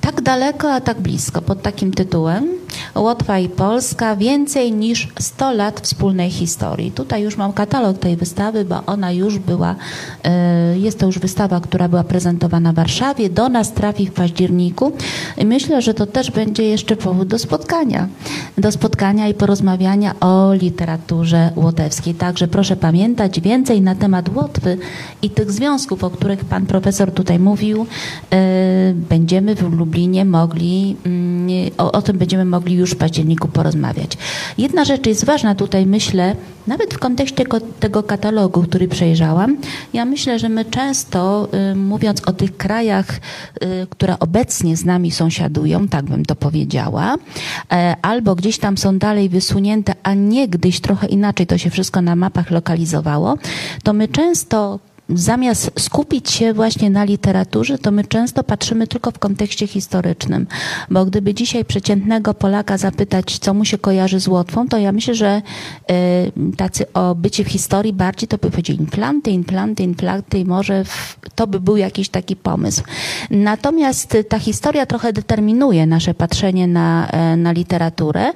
[0.00, 2.48] tak daleko, a tak blisko, pod takim tytułem
[2.94, 6.92] Łotwa i Polska więcej niż 100 lat wspólnej historii.
[6.92, 9.74] Tutaj już mam katalog tej wystawy, bo ona już była,
[10.24, 14.92] e, jest to już wystawa, która była prezentowana w Warszawie, do nas trafi w październiku
[15.38, 18.08] i myślę, że to też będzie jeszcze powód do spotkania,
[18.58, 22.14] do spotkania i porozmawiania o literaturze łotewskiej.
[22.14, 24.78] Także proszę pamiętać więcej na temat Łotwy
[25.22, 27.86] i tych związków, o których pan profesor tutaj mówił,
[28.32, 34.10] e, będziemy w Lublinie mogli, mm, o, o tym będziemy mogli już w październiku porozmawiać.
[34.58, 37.44] Jedna rzecz jest ważna tutaj, myślę, nawet w kontekście
[37.80, 39.56] tego katalogu, który przejrzałam.
[39.92, 43.06] Ja myślę, że my często, y, mówiąc o tych krajach,
[43.62, 47.16] y, które obecnie z nami sąsiadują, tak bym to powiedziała,
[47.72, 52.16] e, albo gdzieś tam są dalej wysunięte, a niegdyś trochę inaczej to się wszystko na
[52.16, 53.38] mapach lokalizowało,
[53.82, 59.18] to my często zamiast skupić się właśnie na literaturze, to my często patrzymy tylko w
[59.18, 60.46] kontekście historycznym.
[60.90, 65.14] Bo gdyby dzisiaj przeciętnego Polaka zapytać, co mu się kojarzy z Łotwą, to ja myślę,
[65.14, 65.42] że
[65.90, 70.84] y, tacy o bycie w historii bardziej to by powiedzieli implanty, implanty, implanty i może
[70.84, 72.82] w, to by był jakiś taki pomysł.
[73.30, 78.32] Natomiast ta historia trochę determinuje nasze patrzenie na, e, na literaturę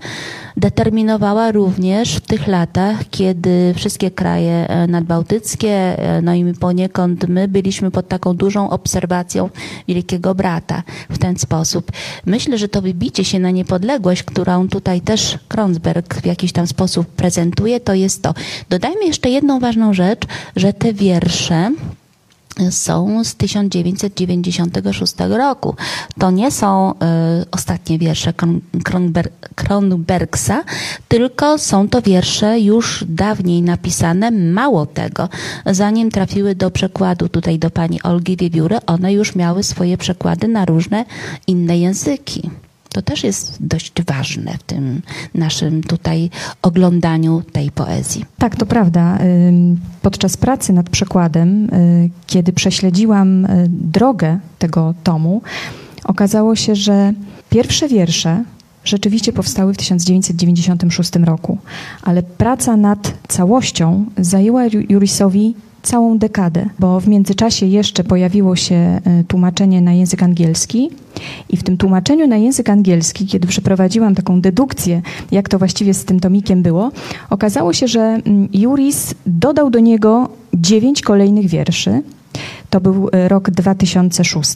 [0.56, 7.48] determinowała również w tych latach, kiedy wszystkie kraje e, nadbałtyckie, e, no i poniekąd my
[7.48, 9.50] byliśmy pod taką dużą obserwacją
[9.88, 11.92] Wielkiego Brata w ten sposób.
[12.26, 17.06] Myślę, że to wybicie się na niepodległość, którą tutaj też Kronsberg w jakiś tam sposób
[17.06, 18.34] prezentuje, to jest to.
[18.70, 21.70] Dodajmy jeszcze jedną ważną rzecz, że te wiersze,
[22.70, 25.74] są z 1996 roku.
[26.18, 26.96] To nie są y,
[27.50, 28.32] ostatnie wiersze
[29.54, 30.64] Kronbergsa,
[31.08, 34.30] tylko są to wiersze już dawniej napisane.
[34.30, 35.28] Mało tego,
[35.66, 40.64] zanim trafiły do przekładu tutaj do pani Olgi Wiewióry, one już miały swoje przekłady na
[40.64, 41.04] różne
[41.46, 42.50] inne języki.
[42.92, 45.02] To też jest dość ważne w tym
[45.34, 46.30] naszym tutaj
[46.62, 48.24] oglądaniu tej poezji.
[48.38, 49.18] Tak, to prawda.
[50.02, 55.42] Podczas pracy nad przekładem, y, kiedy prześledziłam y, drogę tego tomu,
[56.04, 57.12] okazało się, że
[57.50, 58.44] pierwsze wiersze
[58.84, 61.58] rzeczywiście powstały w 1996 roku,
[62.02, 69.00] ale praca nad całością zajęła Jurisowi całą dekadę, bo w międzyczasie jeszcze pojawiło się e,
[69.28, 70.90] tłumaczenie na język angielski
[71.48, 76.04] i w tym tłumaczeniu na język angielski, kiedy przeprowadziłam taką dedukcję, jak to właściwie z
[76.04, 76.92] tym tomikiem było,
[77.30, 82.02] okazało się, że mm, Juris dodał do niego dziewięć kolejnych wierszy,
[82.70, 84.54] to był e, rok 2006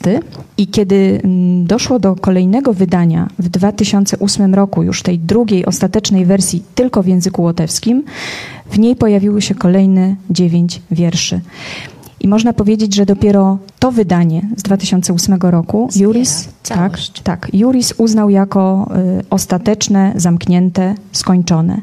[0.57, 6.63] i kiedy mm, doszło do kolejnego wydania w 2008 roku, już tej drugiej, ostatecznej wersji
[6.75, 8.03] tylko w języku łotewskim,
[8.71, 11.41] w niej pojawiły się kolejne dziewięć wierszy.
[12.19, 17.93] I można powiedzieć, że dopiero to wydanie z 2008 roku Zbiera Juris, tak, tak, Juris
[17.97, 21.81] uznał jako y, ostateczne, zamknięte, skończone.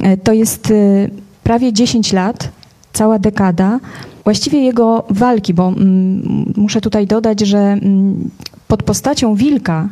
[0.00, 1.10] Y, to jest y,
[1.44, 2.48] prawie 10 lat,
[2.92, 3.80] cała dekada,
[4.24, 8.30] właściwie jego walki, bo mm, muszę tutaj dodać, że mm,
[8.68, 9.88] pod postacią wilka,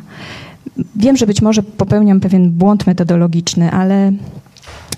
[0.95, 4.11] wiem, że być może popełniam pewien błąd metodologiczny, ale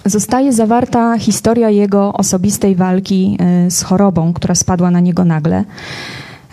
[0.06, 5.64] zostaje zawarta historia jego osobistej walki y, z chorobą, która spadła na niego nagle.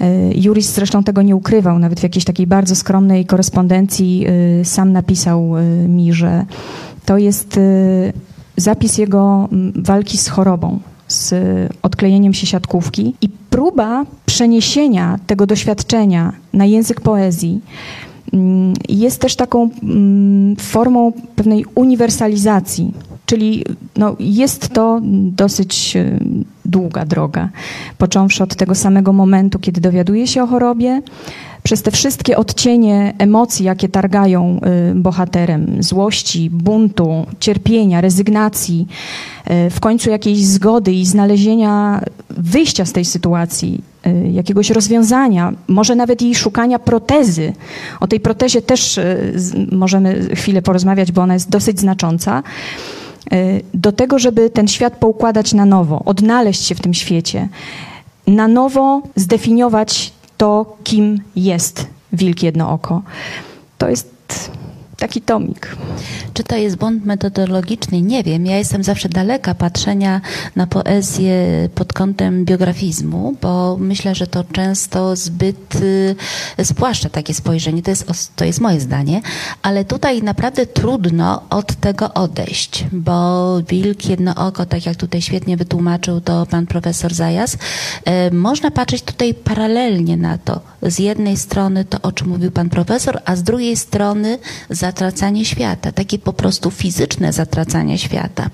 [0.00, 0.04] Y,
[0.34, 4.26] Juris zresztą tego nie ukrywał, nawet w jakiejś takiej bardzo skromnej korespondencji
[4.60, 5.52] y, sam napisał
[5.88, 6.44] mi, że
[7.04, 7.60] to jest
[8.56, 10.78] zapis jego walki z chorobą,
[11.08, 11.34] z
[11.82, 17.60] odklejeniem się siatkówki i próba przeniesienia tego doświadczenia na język poezji
[18.88, 22.92] jest też taką mm, formą pewnej uniwersalizacji.
[23.26, 23.64] Czyli
[23.96, 26.18] no, jest to dosyć y,
[26.64, 27.48] długa droga,
[27.98, 31.02] począwszy od tego samego momentu, kiedy dowiaduje się o chorobie,
[31.62, 34.60] przez te wszystkie odcienie emocji, jakie targają
[34.90, 38.86] y, bohaterem, złości, buntu, cierpienia, rezygnacji,
[39.66, 43.82] y, w końcu jakiejś zgody i znalezienia wyjścia z tej sytuacji,
[44.32, 47.52] jakiegoś rozwiązania, może nawet i szukania protezy.
[48.00, 49.32] O tej protezie też y,
[49.72, 52.42] możemy chwilę porozmawiać, bo ona jest dosyć znacząca.
[53.32, 57.48] Y, Do tego, żeby ten świat poukładać na nowo, odnaleźć się w tym świecie,
[58.26, 63.02] na nowo zdefiniować to, kim jest wilk jednooko.
[63.78, 64.50] To jest
[64.96, 65.76] taki tomik.
[66.34, 68.02] Czy to jest błąd metodologiczny?
[68.02, 68.46] Nie wiem.
[68.46, 70.20] Ja jestem zawsze daleka patrzenia
[70.56, 75.74] na poezję pod kątem biografizmu, bo myślę, że to często zbyt
[76.58, 77.82] y, spłaszcza takie spojrzenie.
[77.82, 79.20] To jest, to jest moje zdanie,
[79.62, 85.56] ale tutaj naprawdę trudno od tego odejść, bo wilk jedno oko, tak jak tutaj świetnie
[85.56, 90.60] wytłumaczył to pan profesor Zajas, y, można patrzeć tutaj paralelnie na to.
[90.82, 94.38] Z jednej strony to, o czym mówił pan profesor, a z drugiej strony
[94.86, 98.50] zatracanie świata, takie po prostu fizyczne zatracanie świata,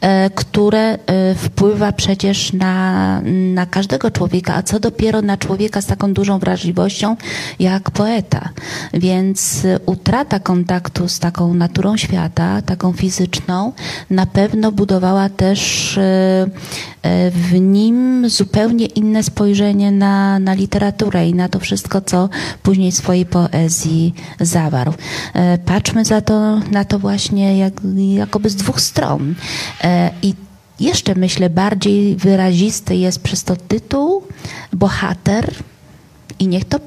[0.00, 3.20] e, które e, wpływa przecież na,
[3.54, 7.16] na każdego człowieka, a co dopiero na człowieka z taką dużą wrażliwością
[7.58, 8.48] jak poeta.
[8.94, 13.72] Więc e, utrata kontaktu z taką naturą świata, taką fizyczną,
[14.10, 15.98] na pewno budowała też
[17.30, 22.28] w nim zupełnie inne spojrzenie na, na literaturę i na to wszystko, co
[22.62, 24.92] później w swojej poezji zawarł.
[25.68, 27.72] Patrzmy za to, na to właśnie jak,
[28.14, 29.34] jakoby z dwóch stron.
[29.84, 30.34] E, I
[30.80, 34.22] jeszcze myślę, bardziej wyrazisty jest przez to tytuł,
[34.72, 35.54] bohater
[36.38, 36.78] i niech to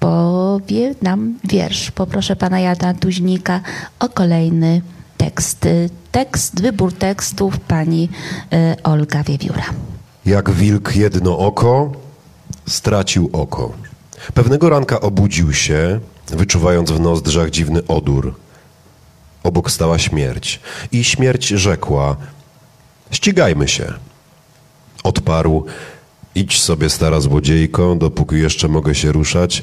[0.00, 1.90] powie nam wiersz.
[1.90, 3.60] Poproszę pana Jana Tuźnika
[3.98, 4.82] o kolejny
[5.16, 5.68] tekst.
[6.12, 8.08] Tekst, wybór tekstów pani
[8.52, 9.64] e, Olga Wiewióra.
[10.26, 11.92] Jak wilk jedno oko
[12.68, 13.72] stracił oko.
[14.34, 16.00] Pewnego ranka obudził się,
[16.36, 18.34] wyczuwając w nozdrzach dziwny odór.
[19.42, 20.60] Obok stała śmierć
[20.92, 22.16] i śmierć rzekła:
[23.10, 23.92] Ścigajmy się.
[25.02, 25.66] Odparł:
[26.34, 29.62] Idź sobie, stara złodziejko, dopóki jeszcze mogę się ruszać.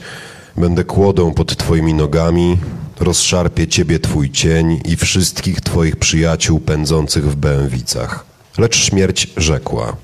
[0.57, 2.57] Będę kłodą pod twoimi nogami,
[2.99, 8.25] rozszarpie ciebie twój cień i wszystkich twoich przyjaciół pędzących w bęwicach.
[8.57, 9.97] Lecz śmierć rzekła: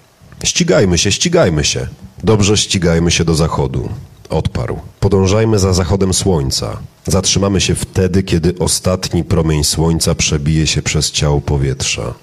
[0.43, 1.88] Ścigajmy się, ścigajmy się.
[2.23, 3.89] Dobrze ścigajmy się do zachodu.
[4.33, 4.79] Odparł.
[4.99, 6.77] Podążajmy za zachodem słońca.
[7.07, 12.13] Zatrzymamy się wtedy, kiedy ostatni promień słońca przebije się przez ciało powietrza.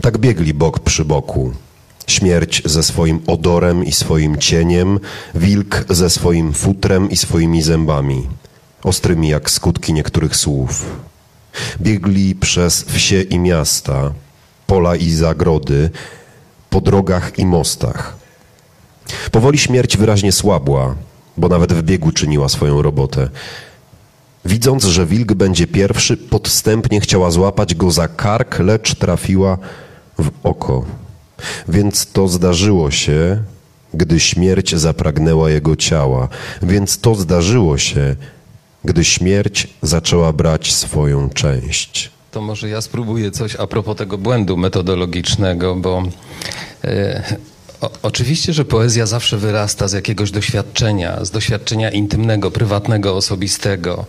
[0.00, 1.52] Tak biegli bok przy boku.
[2.06, 5.00] Śmierć ze swoim odorem i swoim cieniem,
[5.34, 8.28] wilk ze swoim futrem i swoimi zębami,
[8.82, 10.86] ostrymi jak skutki niektórych słów.
[11.80, 14.12] Biegli przez wsie i miasta,
[14.66, 15.90] pola i zagrody,
[16.70, 18.16] po drogach i mostach.
[19.30, 20.94] Powoli śmierć wyraźnie słabła,
[21.36, 23.28] bo nawet w biegu czyniła swoją robotę.
[24.44, 29.58] Widząc, że wilk będzie pierwszy, podstępnie chciała złapać go za kark, lecz trafiła
[30.18, 30.84] w oko.
[31.68, 33.42] Więc to zdarzyło się,
[33.94, 36.28] gdy śmierć zapragnęła jego ciała.
[36.62, 38.16] Więc to zdarzyło się,
[38.84, 42.10] gdy śmierć zaczęła brać swoją część.
[42.30, 46.02] To może ja spróbuję coś a propos tego błędu metodologicznego, bo
[46.84, 47.36] e,
[47.84, 54.06] O, oczywiście, że poezja zawsze wyrasta z jakiegoś doświadczenia, z doświadczenia intymnego, prywatnego, osobistego,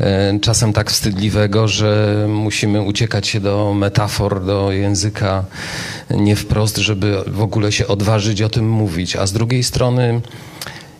[0.00, 5.44] e, czasem tak wstydliwego, że musimy uciekać się do metafor, do języka
[6.10, 9.16] nie wprost, żeby w ogóle się odważyć o tym mówić.
[9.16, 10.20] A z drugiej strony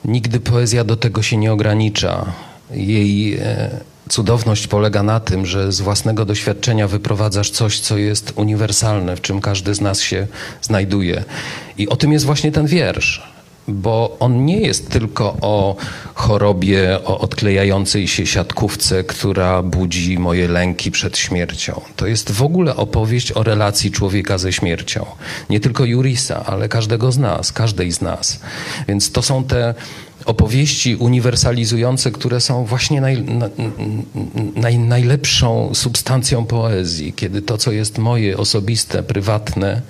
[0.05, 2.33] nigdy poezja do tego się nie ogranicza.
[2.71, 3.71] Jej e,
[4.09, 9.41] cudowność polega na tym, że z własnego doświadczenia wyprowadzasz coś, co jest uniwersalne, w czym
[9.41, 10.27] każdy z nas się
[10.63, 11.25] znajduje.
[11.79, 13.39] I o tym jest właśnie ten wiersz.
[13.71, 15.77] Bo on nie jest tylko o
[16.15, 21.81] chorobie, o odklejającej się siatkówce, która budzi moje lęki przed śmiercią.
[21.97, 25.07] To jest w ogóle opowieść o relacji człowieka ze śmiercią.
[25.51, 28.41] Nie tylko Jurisa, ale każdego z nas, każdej z nas.
[28.89, 29.75] Więc to są te
[30.29, 33.25] opowieści uniwersalizujące, które są właśnie naj,
[34.57, 39.83] naj, najlepszą substancją poezji, kiedy to, co jest moje, osobiste, prywatne,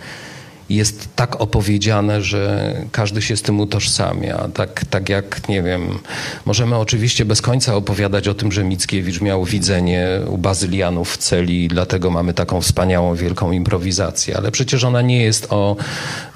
[0.70, 4.48] jest tak opowiedziane, że każdy się z tym utożsamia.
[4.54, 5.98] Tak, tak jak, nie wiem,
[6.46, 11.64] możemy oczywiście bez końca opowiadać o tym, że Mickiewicz miał widzenie u bazylianów w celi
[11.64, 15.76] i dlatego mamy taką wspaniałą, wielką improwizację, ale przecież ona nie jest o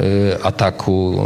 [0.00, 1.24] y, ataku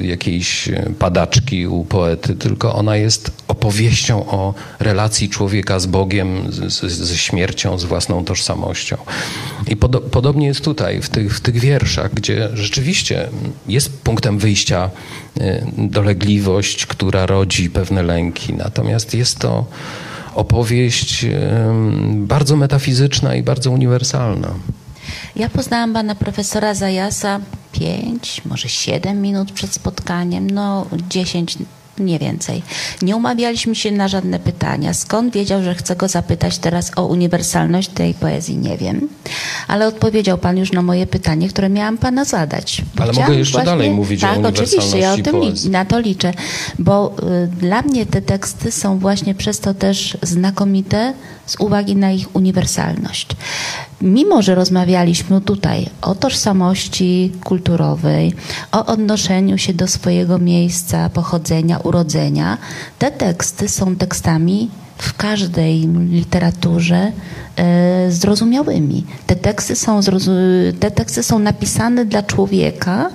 [0.00, 6.48] y, jakiejś padaczki u poety, tylko ona jest opowieścią o relacji człowieka z Bogiem,
[6.88, 8.96] ze śmiercią, z własną tożsamością.
[9.68, 13.28] I podo podobnie jest tutaj, w tych, w tych wierszach gdzie rzeczywiście
[13.68, 14.90] jest punktem wyjścia
[15.40, 18.54] y, dolegliwość, która rodzi pewne lęki.
[18.54, 19.66] Natomiast jest to
[20.34, 21.30] opowieść y,
[22.14, 24.54] bardzo metafizyczna i bardzo uniwersalna.
[25.36, 27.40] Ja poznałam pana profesora Zajasa
[27.72, 31.58] pięć, może siedem minut przed spotkaniem, no dziesięć
[31.98, 32.62] nie więcej.
[33.02, 34.94] Nie umawialiśmy się na żadne pytania.
[34.94, 38.56] Skąd wiedział, że chcę go zapytać teraz o uniwersalność tej poezji?
[38.56, 39.08] Nie wiem.
[39.68, 42.82] Ale odpowiedział pan już na moje pytanie, które miałam pana zadać.
[43.00, 43.70] Ale mogę jeszcze właśnie...
[43.70, 45.70] dalej mówić tak, o uniwersalności oczywiście, ja o tym poezji.
[45.70, 46.32] na to liczę.
[46.78, 51.14] Bo y, dla mnie te teksty są właśnie przez to też znakomite
[51.46, 53.26] z uwagi na ich uniwersalność.
[54.02, 58.34] Mimo, że rozmawialiśmy tutaj o tożsamości kulturowej,
[58.72, 62.58] o odnoszeniu się do swojego miejsca pochodzenia, urodzenia,
[62.98, 67.12] te teksty są tekstami w każdej literaturze
[67.56, 69.04] e, zrozumiałymi.
[69.26, 70.00] Te teksty, są
[70.80, 73.10] te teksty są napisane dla człowieka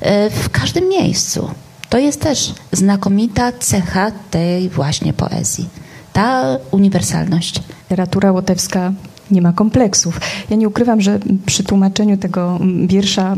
[0.00, 1.50] e, w każdym miejscu.
[1.88, 5.68] To jest też znakomita cecha tej właśnie poezji.
[6.12, 7.62] Ta uniwersalność.
[7.82, 8.92] Literatura łotewska
[9.30, 10.20] nie ma kompleksów.
[10.50, 13.34] Ja nie ukrywam, że przy tłumaczeniu tego wiersza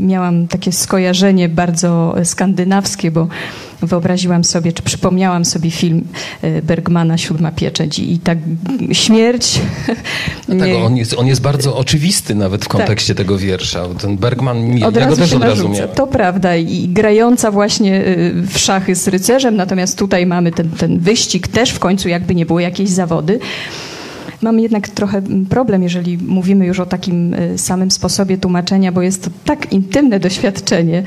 [0.00, 3.28] miałam takie skojarzenie bardzo skandynawskie, bo
[3.82, 6.04] wyobraziłam sobie, czy przypomniałam sobie film
[6.42, 8.38] e, Bergmana Siódma Pieczęć i, tak
[8.92, 9.60] śmierć...
[10.48, 13.26] Dlatego on jest, on jest bardzo oczywisty nawet w kontekście tak.
[13.26, 13.84] tego wiersza.
[14.00, 15.88] Ten Bergman, od ja go też od razu miałem.
[15.88, 20.98] To prawda i grająca właśnie e, w szachy z rycerzem, natomiast tutaj mamy ten, ten
[20.98, 23.38] wyścig też w końcu jakby nie było jakieś zawody.
[24.42, 29.24] Mamy jednak trochę problem, jeżeli mówimy już o takim y, samym sposobie tłumaczenia, bo jest
[29.24, 31.02] to tak intymne doświadczenie,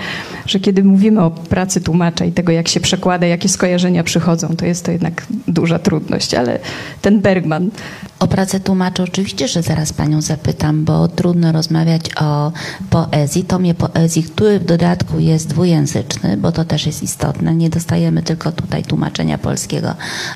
[0.45, 4.65] że kiedy mówimy o pracy tłumacza i tego, jak się przekłada, jakie skojarzenia przychodzą, to
[4.65, 6.33] jest to jednak duża trudność.
[6.33, 6.59] Ale
[7.01, 7.69] ten Bergman
[8.19, 12.51] o pracę tłumacza oczywiście, że zaraz panią zapytam, bo trudno rozmawiać o
[12.89, 17.55] poezji, tomie poezji, który w dodatku jest dwujęzyczny, bo to też jest istotne.
[17.55, 19.93] Nie dostajemy tylko tutaj tłumaczenia polskiego,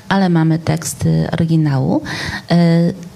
[0.08, 2.02] ale mamy teksty oryginału.
[2.50, 2.56] E,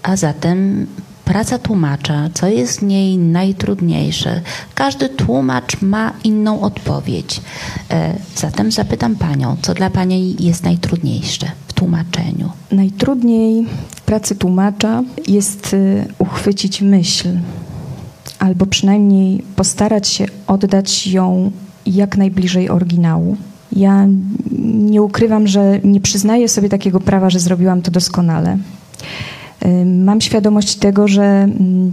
[0.02, 0.86] a zatem
[1.28, 4.40] praca tłumacza, co jest w niej najtrudniejsze?
[4.74, 7.40] Każdy tłumacz ma inną odpowiedź.
[7.90, 11.46] E, zatem zapytam panią, co dla pani jest najtrudniejsze?
[11.78, 12.50] tłumaczeniu?
[12.72, 17.28] Najtrudniej w pracy tłumacza jest y, uchwycić myśl,
[18.38, 21.50] albo przynajmniej postarać się oddać ją
[21.86, 23.36] jak najbliżej oryginału.
[23.72, 24.06] Ja
[24.74, 28.58] nie ukrywam, że nie przyznaję sobie takiego prawa, że zrobiłam to doskonale.
[29.84, 31.92] Mam świadomość tego, że mm,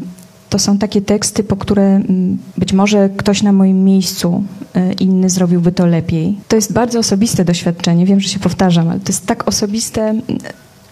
[0.49, 4.43] to są takie teksty, po które mm, być może ktoś na moim miejscu
[4.77, 6.37] y, inny zrobiłby to lepiej.
[6.47, 10.23] To jest bardzo osobiste doświadczenie, wiem, że się powtarzam, ale to jest tak osobiste, mm,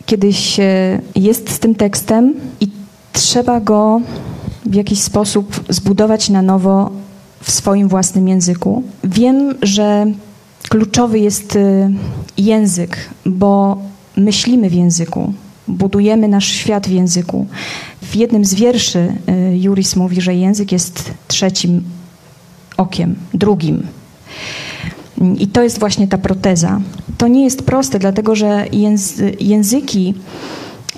[0.05, 2.67] kiedy się jest z tym tekstem i
[3.13, 4.01] trzeba go
[4.65, 6.91] w jakiś sposób zbudować na nowo
[7.41, 8.83] w swoim własnym języku.
[9.03, 10.05] Wiem, że
[10.69, 11.89] kluczowy jest y,
[12.37, 13.77] język, bo
[14.17, 15.33] myślimy w języku
[15.67, 17.47] budujemy nasz świat w języku.
[18.01, 21.83] W jednym z wierszy y, Juris mówi, że język jest trzecim
[22.77, 23.87] okiem, drugim.
[25.37, 26.81] I to jest właśnie ta proteza.
[27.17, 28.65] To nie jest proste, dlatego że
[29.39, 30.13] języki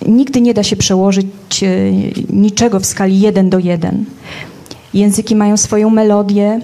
[0.08, 1.28] nigdy nie da się przełożyć
[1.64, 1.94] y,
[2.30, 4.06] niczego w skali 1 do 1.
[4.94, 6.62] Języki mają swoją melodię,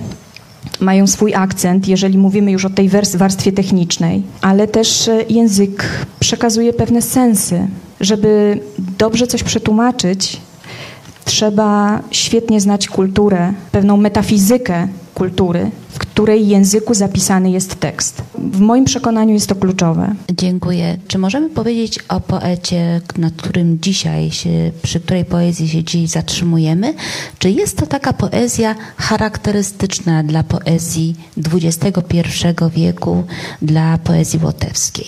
[0.79, 5.83] mają swój akcent, jeżeli mówimy już o tej warstwie technicznej, ale też e, język
[6.19, 7.67] przekazuje pewne sensy.
[7.99, 8.59] Żeby
[8.97, 10.37] dobrze coś przetłumaczyć,
[11.25, 14.87] trzeba świetnie znać kulturę, pewną metafizykę
[15.21, 18.21] kultury, w której języku zapisany jest tekst.
[18.37, 20.15] W moim przekonaniu jest to kluczowe.
[20.31, 20.97] Dziękuję.
[21.07, 26.93] Czy możemy powiedzieć o poecie, nad którym dzisiaj się, przy której poezji się dziś zatrzymujemy?
[27.39, 31.15] Czy jest to taka poezja charakterystyczna dla poezji
[31.53, 32.23] XXI
[32.75, 33.23] wieku,
[33.61, 35.07] dla poezji łotewskiej?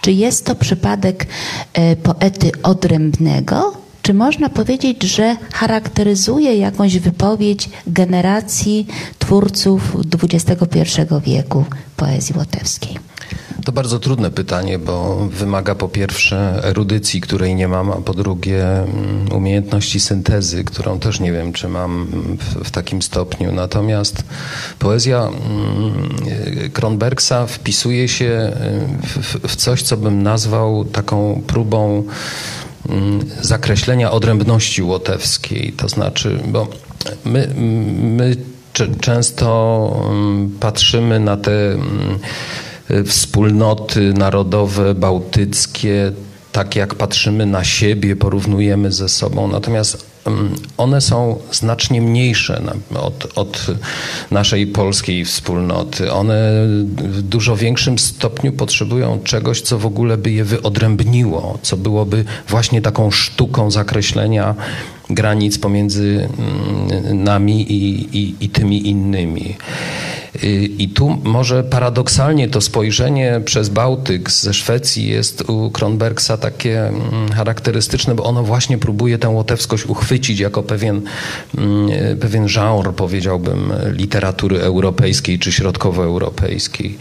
[0.00, 1.26] Czy jest to przypadek
[1.72, 8.86] e, poety odrębnego, czy można powiedzieć, że charakteryzuje jakąś wypowiedź generacji
[9.18, 10.80] twórców XXI
[11.24, 11.64] wieku
[11.96, 12.98] poezji łotewskiej?
[13.64, 18.64] To bardzo trudne pytanie, bo wymaga po pierwsze erudycji, której nie mam, a po drugie
[18.78, 22.06] mm, umiejętności syntezy, którą też nie wiem, czy mam
[22.38, 23.52] w, w takim stopniu.
[23.52, 24.24] Natomiast
[24.78, 28.52] poezja mm, Kronbergsa wpisuje się
[29.02, 32.04] w, w coś, co bym nazwał taką próbą
[33.40, 35.72] zakreślenia odrębności łotewskiej.
[35.76, 36.68] To znaczy, bo
[37.24, 37.48] my,
[38.02, 38.36] my
[39.00, 42.18] często mm, patrzymy na te mm,
[43.06, 46.12] wspólnoty narodowe, bałtyckie,
[46.52, 49.48] tak jak patrzymy na siebie, porównujemy ze sobą.
[49.48, 50.11] Natomiast
[50.76, 52.62] one są znacznie mniejsze
[52.94, 53.66] od, od,
[54.30, 56.12] naszej polskiej wspólnoty.
[56.12, 56.66] One
[56.96, 62.82] w dużo większym stopniu potrzebują czegoś, co w ogóle by je wyodrębniło, co byłoby właśnie
[62.82, 64.54] taką sztuką zakreślenia
[65.14, 66.28] granic pomiędzy
[67.14, 69.56] nami i, i, i tymi innymi.
[70.78, 77.28] I tu może paradoksalnie to spojrzenie przez Bałtyk ze Szwecji jest u Kronbergsa takie mm,
[77.28, 81.02] charakterystyczne, bo ono właśnie próbuje tę łotewskość uchwycić jako pewien,
[81.58, 86.98] mm, pewien genre, powiedziałbym, literatury europejskiej czy środkowoeuropejskiej.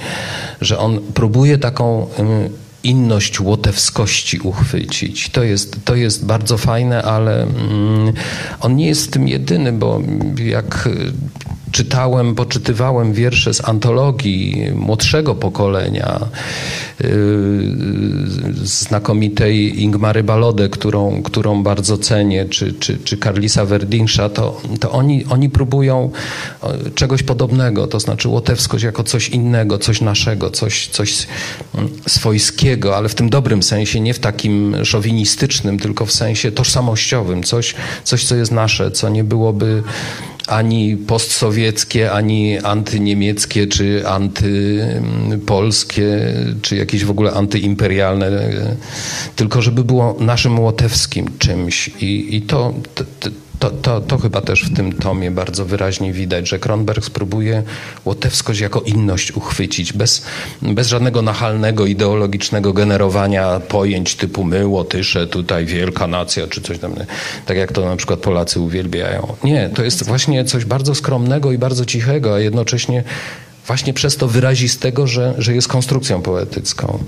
[0.61, 2.49] Że on próbuje taką mm,
[2.83, 5.29] inność łotewskości uchwycić.
[5.29, 7.47] To jest, to jest bardzo fajne, ale
[8.59, 10.01] on nie jest tym jedyny, bo
[10.35, 10.89] jak
[11.71, 16.19] czytałem, poczytywałem wiersze z antologii młodszego pokolenia,
[16.99, 17.09] yy,
[18.63, 25.25] znakomitej Ingmary Balode, którą, którą bardzo cenię, czy, czy, czy Karlisa Werdinsza, to, to oni,
[25.25, 26.11] oni próbują
[26.95, 31.27] czegoś podobnego, to znaczy łotewskość jako coś innego, coś naszego, coś, coś
[31.75, 37.43] mm, swojskiego, ale w tym dobrym sensie, nie w takim szowinistycznym, tylko w sensie tożsamościowym,
[37.43, 39.83] coś, coś co jest nasze, co nie byłoby
[40.51, 48.31] ani postsowieckie, ani antyniemieckie, czy antypolskie, czy jakieś w ogóle antyimperialne,
[49.35, 51.87] tylko żeby było naszym łotewskim czymś.
[51.87, 53.03] I, i to, to
[53.61, 57.63] to, to, to chyba też w tym tomie bardzo wyraźnie widać, że Kronberg spróbuje
[58.05, 60.25] łotewskość jako inność uchwycić, bez,
[60.61, 66.93] bez żadnego nachalnego, ideologicznego generowania pojęć typu my, Łotysze, tutaj wielka nacja, czy coś tam,
[67.45, 69.35] tak jak to na przykład Polacy uwielbiają.
[69.43, 73.03] Nie, to jest właśnie coś bardzo skromnego i bardzo cichego, a jednocześnie
[73.67, 77.03] właśnie przez to wyrazistego, że, że jest konstrukcją poetycką.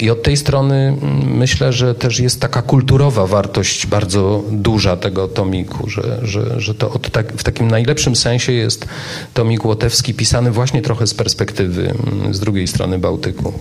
[0.00, 5.28] I od tej strony mm, myślę, że też jest taka kulturowa wartość bardzo duża tego
[5.28, 8.86] tomiku, że, że, że to tak, w takim najlepszym sensie jest
[9.34, 13.52] tomik łotewski pisany właśnie trochę z perspektywy mm, z drugiej strony Bałtyku.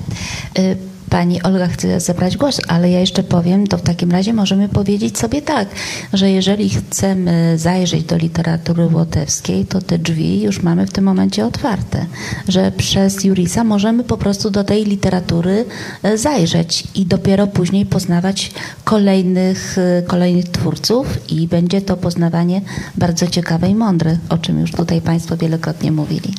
[0.59, 4.69] Y Pani Olga chce zabrać głos, ale ja jeszcze powiem, to w takim razie możemy
[4.69, 5.67] powiedzieć sobie tak,
[6.13, 11.45] że jeżeli chcemy zajrzeć do literatury łotewskiej, to te drzwi już mamy w tym momencie
[11.45, 12.05] otwarte,
[12.47, 15.65] że przez Jurisa możemy po prostu do tej literatury
[16.03, 18.51] e, zajrzeć i dopiero później poznawać
[18.83, 22.61] kolejnych, e, kolejnych twórców i będzie to poznawanie
[22.95, 26.33] bardzo ciekawe i mądre, o czym już tutaj Państwo wielokrotnie mówili.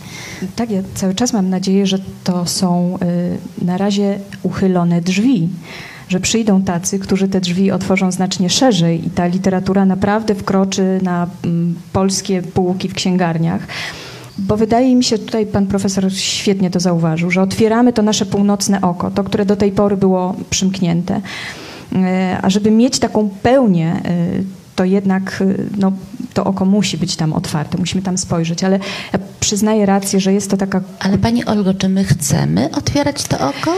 [0.56, 2.98] Tak, ja cały czas mam nadzieję, że to są
[3.60, 4.18] y, na razie
[4.56, 5.48] uchylone drzwi,
[6.08, 11.26] że przyjdą tacy, którzy te drzwi otworzą znacznie szerzej i ta literatura naprawdę wkroczy na
[11.44, 13.66] mm, polskie półki w księgarniach.
[14.38, 18.80] Bo wydaje mi się, tutaj pan profesor świetnie to zauważył, że otwieramy to nasze północne
[18.80, 21.16] oko, to, które do tej pory było przymknięte.
[21.16, 21.98] Y,
[22.42, 25.42] a żeby mieć taką pełnię y, to jednak
[25.76, 25.92] no,
[26.34, 28.78] to oko musi być tam otwarte, musimy tam spojrzeć, ale
[29.12, 30.80] ja przyznaję rację, że jest to taka...
[31.00, 33.74] Ale Pani Olgo, czy my chcemy otwierać to oko?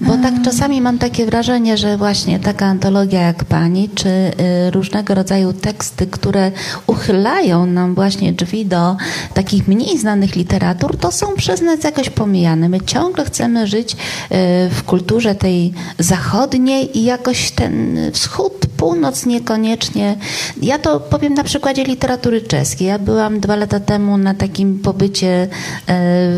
[0.00, 5.14] Bo tak czasami mam takie wrażenie, że właśnie taka antologia jak Pani, czy y, różnego
[5.14, 6.52] rodzaju teksty, które
[6.86, 8.96] uchylają nam właśnie drzwi do
[9.34, 12.68] takich mniej znanych literatur, to są przez nas jakoś pomijane.
[12.68, 13.96] My ciągle chcemy żyć y,
[14.70, 20.16] w kulturze tej zachodniej i jakoś ten wschód północ niekoniecznie.
[20.62, 22.88] Ja to powiem na przykładzie literatury czeskiej.
[22.88, 25.48] Ja byłam dwa lata temu na takim pobycie e,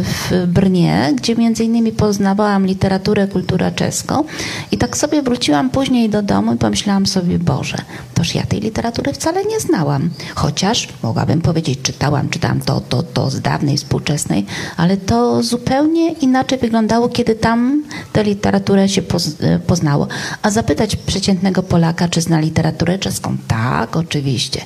[0.03, 4.25] w Brnie, gdzie między innymi poznawałam literaturę, kulturę czeską
[4.73, 7.77] i tak sobie wróciłam później do domu i pomyślałam sobie, Boże,
[8.15, 10.11] toż ja tej literatury wcale nie znałam.
[10.35, 16.59] Chociaż mogłabym powiedzieć, czytałam, czytałam to, to, to z dawnej, współczesnej, ale to zupełnie inaczej
[16.59, 17.83] wyglądało, kiedy tam
[18.13, 19.03] tę literaturę się
[19.41, 20.09] e, poznało.
[20.43, 23.37] A zapytać przeciętnego Polaka, czy zna literaturę czeską?
[23.49, 24.61] Tak, oczywiście.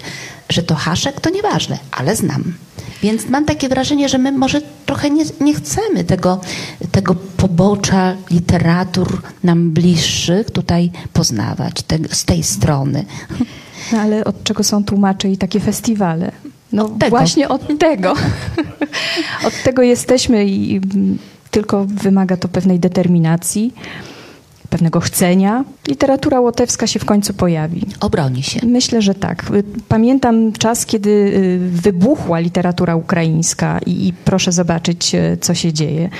[0.49, 2.55] Że to haszek, to nieważne, ale znam.
[3.03, 6.41] Więc mam takie wrażenie, że my może trochę nie, nie chcemy tego,
[6.93, 13.05] tego pobocza literatur nam bliższych tutaj poznawać te, z tej strony.
[13.93, 16.33] No ale od czego są tłumacze i takie festiwale?
[16.73, 18.15] No od właśnie od tego.
[19.49, 20.81] od tego jesteśmy i
[21.51, 23.75] tylko wymaga to pewnej determinacji
[24.71, 27.87] pewnego chcenia, literatura łotewska się w końcu pojawi.
[28.01, 28.67] Obroni się.
[28.67, 29.45] Myślę, że tak.
[29.89, 36.11] Pamiętam czas, kiedy y, wybuchła literatura ukraińska i, i proszę zobaczyć, y, co się dzieje.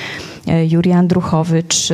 [0.49, 1.89] Y, Juri Andruchowicz,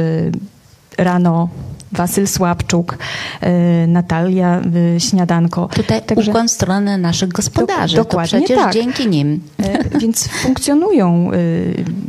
[0.99, 1.49] rano
[1.95, 2.99] Wasyl Słabczuk,
[3.41, 4.61] e, Natalia
[4.97, 5.69] e, Śniadanko.
[5.75, 7.97] Tutaj Także, ukłon w stronę naszych gospodarzy.
[7.97, 8.73] Dokładnie to przecież tak.
[8.73, 9.41] dzięki nim.
[9.63, 11.31] E, więc funkcjonują.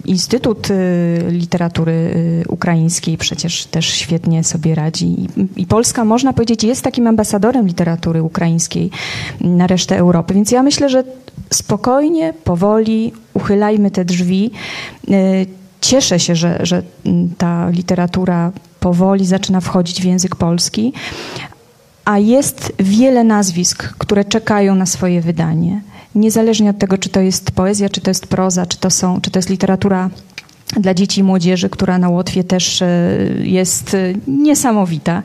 [0.06, 0.68] Instytut
[1.30, 2.14] Literatury
[2.48, 5.28] Ukraińskiej przecież też świetnie sobie radzi.
[5.56, 8.90] I Polska, można powiedzieć, jest takim ambasadorem literatury ukraińskiej
[9.42, 10.34] na resztę Europy.
[10.34, 11.04] Więc ja myślę, że
[11.50, 14.52] spokojnie, powoli uchylajmy te drzwi
[15.86, 16.84] cieszę się, że, że
[17.38, 18.52] ta literatura
[18.86, 20.94] powoli zaczyna wchodzić w język polski,
[22.06, 25.82] a jest wiele nazwisk, które czekają na swoje wydanie.
[26.16, 29.32] Niezależnie od tego, czy to jest poezja, czy to jest proza, czy to, są, czy
[29.32, 30.10] to jest literatura
[30.80, 32.88] dla dzieci i młodzieży, która na Łotwie też e,
[33.44, 35.24] jest e, niesamowita.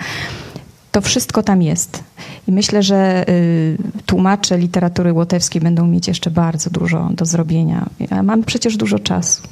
[0.93, 2.05] To wszystko tam jest.
[2.49, 3.76] I myślę, że y,
[4.07, 7.86] tłumacze literatury łotewskiej będą mieć jeszcze bardzo dużo do zrobienia.
[8.22, 9.43] Mam przecież dużo czasu.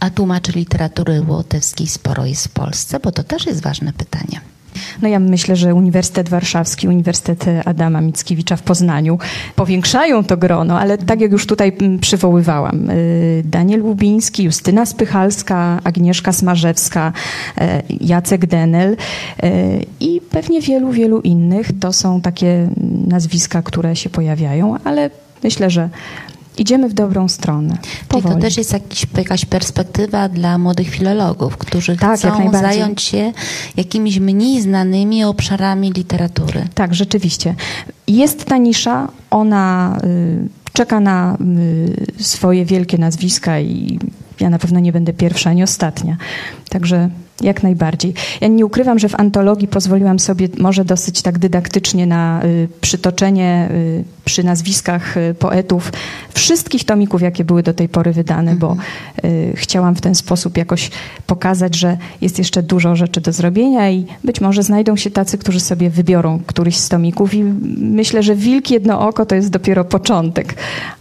[0.00, 3.00] A tłumaczy literatury łotewskiej sporo jest w Polsce?
[3.00, 4.40] Bo to też jest ważne pytanie.
[5.02, 9.18] No ja myślę, że Uniwersytet Warszawski, Uniwersytet Adama Mickiewicza w Poznaniu
[9.56, 15.80] powiększają to grono, ale tak jak już tutaj mm, przywoływałam, y, Daniel Łubiński, Justyna Spychalska,
[15.84, 17.12] Agnieszka Smarzewska,
[17.58, 17.62] y,
[18.00, 18.96] Jacek Denel y,
[20.00, 22.68] i pewnie wielu, wielu innych, to są takie
[23.06, 25.10] nazwiska, które się pojawiają, ale
[25.42, 25.88] myślę, że
[26.58, 27.78] idziemy w dobrą stronę.
[28.08, 28.22] Powoli.
[28.22, 33.32] Czyli to też jest jakiś, jakaś perspektywa dla młodych filologów, którzy tak, chcą zająć się
[33.76, 36.64] jakimiś mniej znanymi obszarami literatury.
[36.74, 37.54] Tak, rzeczywiście.
[38.08, 41.36] Jest ta nisza, ona y, czeka na
[42.18, 43.98] y, swoje wielkie nazwiska i
[44.40, 46.16] ja na pewno nie będę pierwsza ani ostatnia.
[46.68, 47.10] Także
[47.40, 48.14] jak najbardziej.
[48.40, 53.68] Ja nie ukrywam, że w antologii pozwoliłam sobie może dosyć tak dydaktycznie na y, przytoczenie
[53.70, 55.92] y, przy nazwiskach y, poetów
[56.34, 58.76] wszystkich tomików, jakie były do tej pory wydane, bo
[59.24, 60.90] y, chciałam w ten sposób jakoś
[61.26, 65.60] pokazać, że jest jeszcze dużo rzeczy do zrobienia i być może znajdą się tacy, którzy
[65.60, 67.44] sobie wybiorą któryś z tomików i
[67.78, 70.54] myślę, że Wilk Jedno Oko to jest dopiero początek,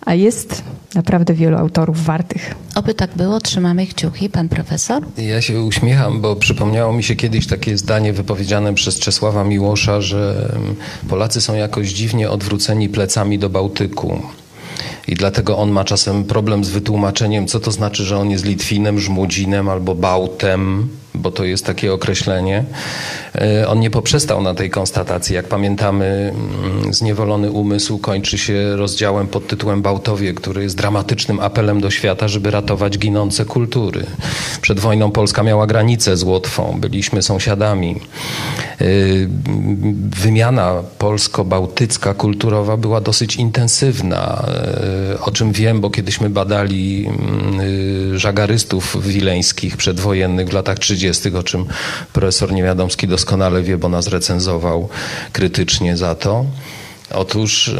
[0.05, 0.63] a jest
[0.95, 2.55] naprawdę wielu autorów wartych.
[2.75, 4.29] Oby tak było, trzymamy kciuki.
[4.29, 5.03] Pan profesor?
[5.17, 10.49] Ja się uśmiecham, bo przypomniało mi się kiedyś takie zdanie wypowiedziane przez Czesława Miłosza, że
[10.55, 10.75] mm,
[11.09, 14.21] Polacy są jakoś dziwnie odwróceni plecami do Bałtyku.
[15.07, 18.99] I dlatego on ma czasem problem z wytłumaczeniem, co to znaczy, że on jest Litwinem,
[18.99, 22.63] Żmudzinem albo Bałtem bo to jest takie określenie.
[23.35, 25.35] E, on nie poprzestał na tej konstatacji.
[25.35, 31.81] Jak pamiętamy, mm, Zniewolony umysł kończy się rozdziałem pod tytułem Bałtowie, który jest dramatycznym apelem
[31.81, 34.05] do świata, żeby ratować ginące kultury.
[34.61, 37.95] Przed wojną Polska miała granicę z Łotwą, byliśmy sąsiadami.
[37.95, 38.85] E,
[40.21, 44.45] wymiana polsko-bałtycka kulturowa była dosyć intensywna,
[45.13, 51.35] e, o czym wiem, bo kiedyśmy badali mm, żagarystów wileńskich przedwojennych w latach 30 30,
[51.35, 51.65] o czym
[52.13, 54.89] profesor Niewiadomski doskonale wie, bo nas recenzował
[55.31, 56.45] krytycznie za to.
[57.13, 57.75] Otóż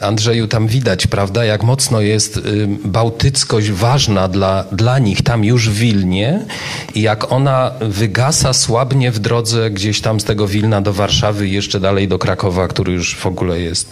[0.00, 2.40] Andrzeju, tam widać, prawda, jak mocno jest
[2.84, 6.46] bałtyckość ważna dla, dla nich tam już w Wilnie
[6.94, 11.52] i jak ona wygasa, słabnie w drodze gdzieś tam z tego Wilna do Warszawy i
[11.52, 13.90] jeszcze dalej do Krakowa, który już w ogóle jest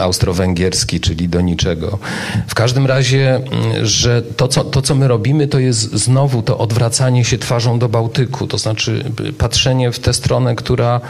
[0.00, 1.98] austro-węgierski, czyli do niczego.
[2.46, 3.40] W każdym razie,
[3.82, 7.88] że to co, to, co my robimy, to jest znowu to odwracanie się twarzą do
[7.88, 9.04] Bałtyku, to znaczy
[9.38, 11.00] patrzenie w tę stronę, która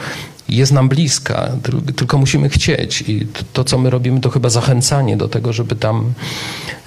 [0.49, 1.49] jest nam bliska,
[1.95, 3.03] tylko musimy chcieć.
[3.07, 6.13] I to, co my robimy, to chyba zachęcanie do tego, żeby tam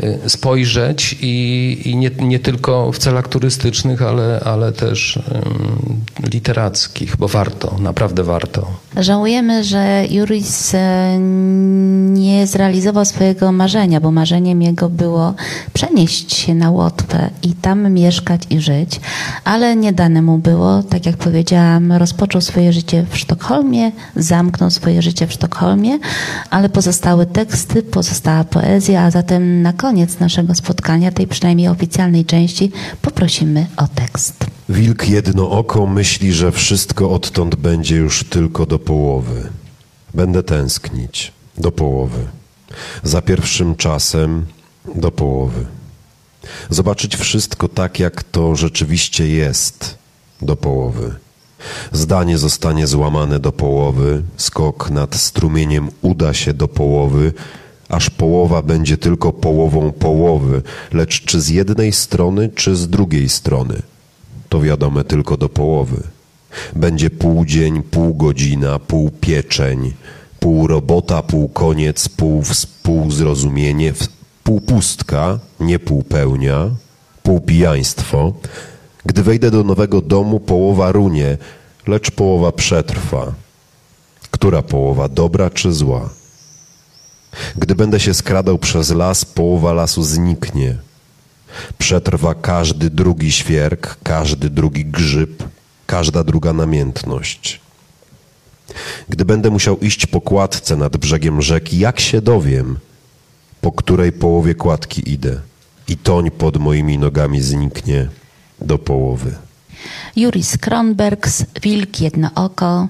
[0.01, 6.01] y, spojrzeć i, i nie, nie tylko w celach turystycznych, ale, ale też um,
[6.33, 8.67] literackich, bo warto, naprawdę warto.
[8.97, 15.35] Żałujemy, że Juris e, nie zrealizował swojego marzenia, bo marzeniem jego było
[15.73, 19.01] przenieść się na Łotwę i tam mieszkać i żyć,
[19.45, 23.48] ale nie dane mu było, tak jak powiedziałam, rozpoczął swoje życie w Sztokholmie,
[24.17, 25.99] zamknął swoje życie w Sztokholmie,
[26.51, 32.73] ale pozostały teksty, pozostała poezja, a zatem na koniec naszego spotkania, tej przynajmniej oficjalnej części,
[33.03, 34.47] poprosimy o tekst.
[34.69, 39.49] Wilk jednooko myśli, że wszystko odtąd będzie już tylko do połowy.
[40.15, 42.27] Będę tęsknić do połowy.
[43.03, 44.47] Za pierwszym czasem
[44.95, 45.67] do połowy.
[46.71, 49.99] Zobaczyć wszystko tak, jak to rzeczywiście jest
[50.43, 51.15] do połowy.
[51.93, 57.33] Zdanie zostanie złamane do połowy, skok nad strumieniem uda się do połowy,
[57.89, 63.83] aż połowa będzie tylko połową połowy, lecz czy z jednej strony, czy z drugiej strony
[64.49, 66.03] to wiadome tylko do połowy.
[66.77, 69.93] Będzie pół dzień, pół godzina, pół pieczeń,
[70.41, 73.93] pół robota, pół koniec, pół współzrozumienie,
[74.45, 76.71] pół pustka, nie pół pełnia,
[77.23, 78.33] pół pijaństwo.
[79.09, 81.39] Gdy wejdę do nowego domu, połowa runie,
[81.87, 83.33] lecz połowa przetrwa.
[84.31, 86.11] Która połowa, dobra czy zła?
[87.57, 90.77] Gdy będę się skradał przez las, połowa lasu zniknie–
[91.79, 95.43] Przetrwa każdy drugi świerk, każdy drugi grzyb,
[95.87, 97.61] każda druga namiętność.
[99.09, 102.79] Gdy będę musiał iść po kładce nad brzegiem rzeki, jak się dowiem,
[103.61, 105.41] po której połowie kładki idę
[105.89, 108.09] i toń pod moimi nogami zniknie
[108.61, 109.35] do połowy.
[110.17, 112.89] Juris Kronbergs, Wilk Jednooko,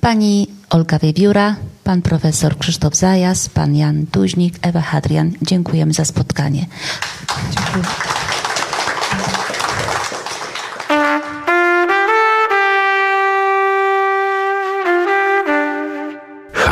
[0.00, 5.32] pani Olga Wiewióra, pan profesor Krzysztof Zajas, pan Jan Tuźnik, Ewa Hadrian.
[5.42, 6.66] Dziękujemy za spotkanie.
[7.50, 7.84] Dziękuję.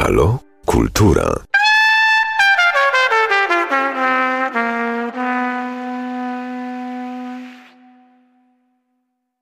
[0.09, 0.39] Halo?
[0.67, 1.58] Kultura.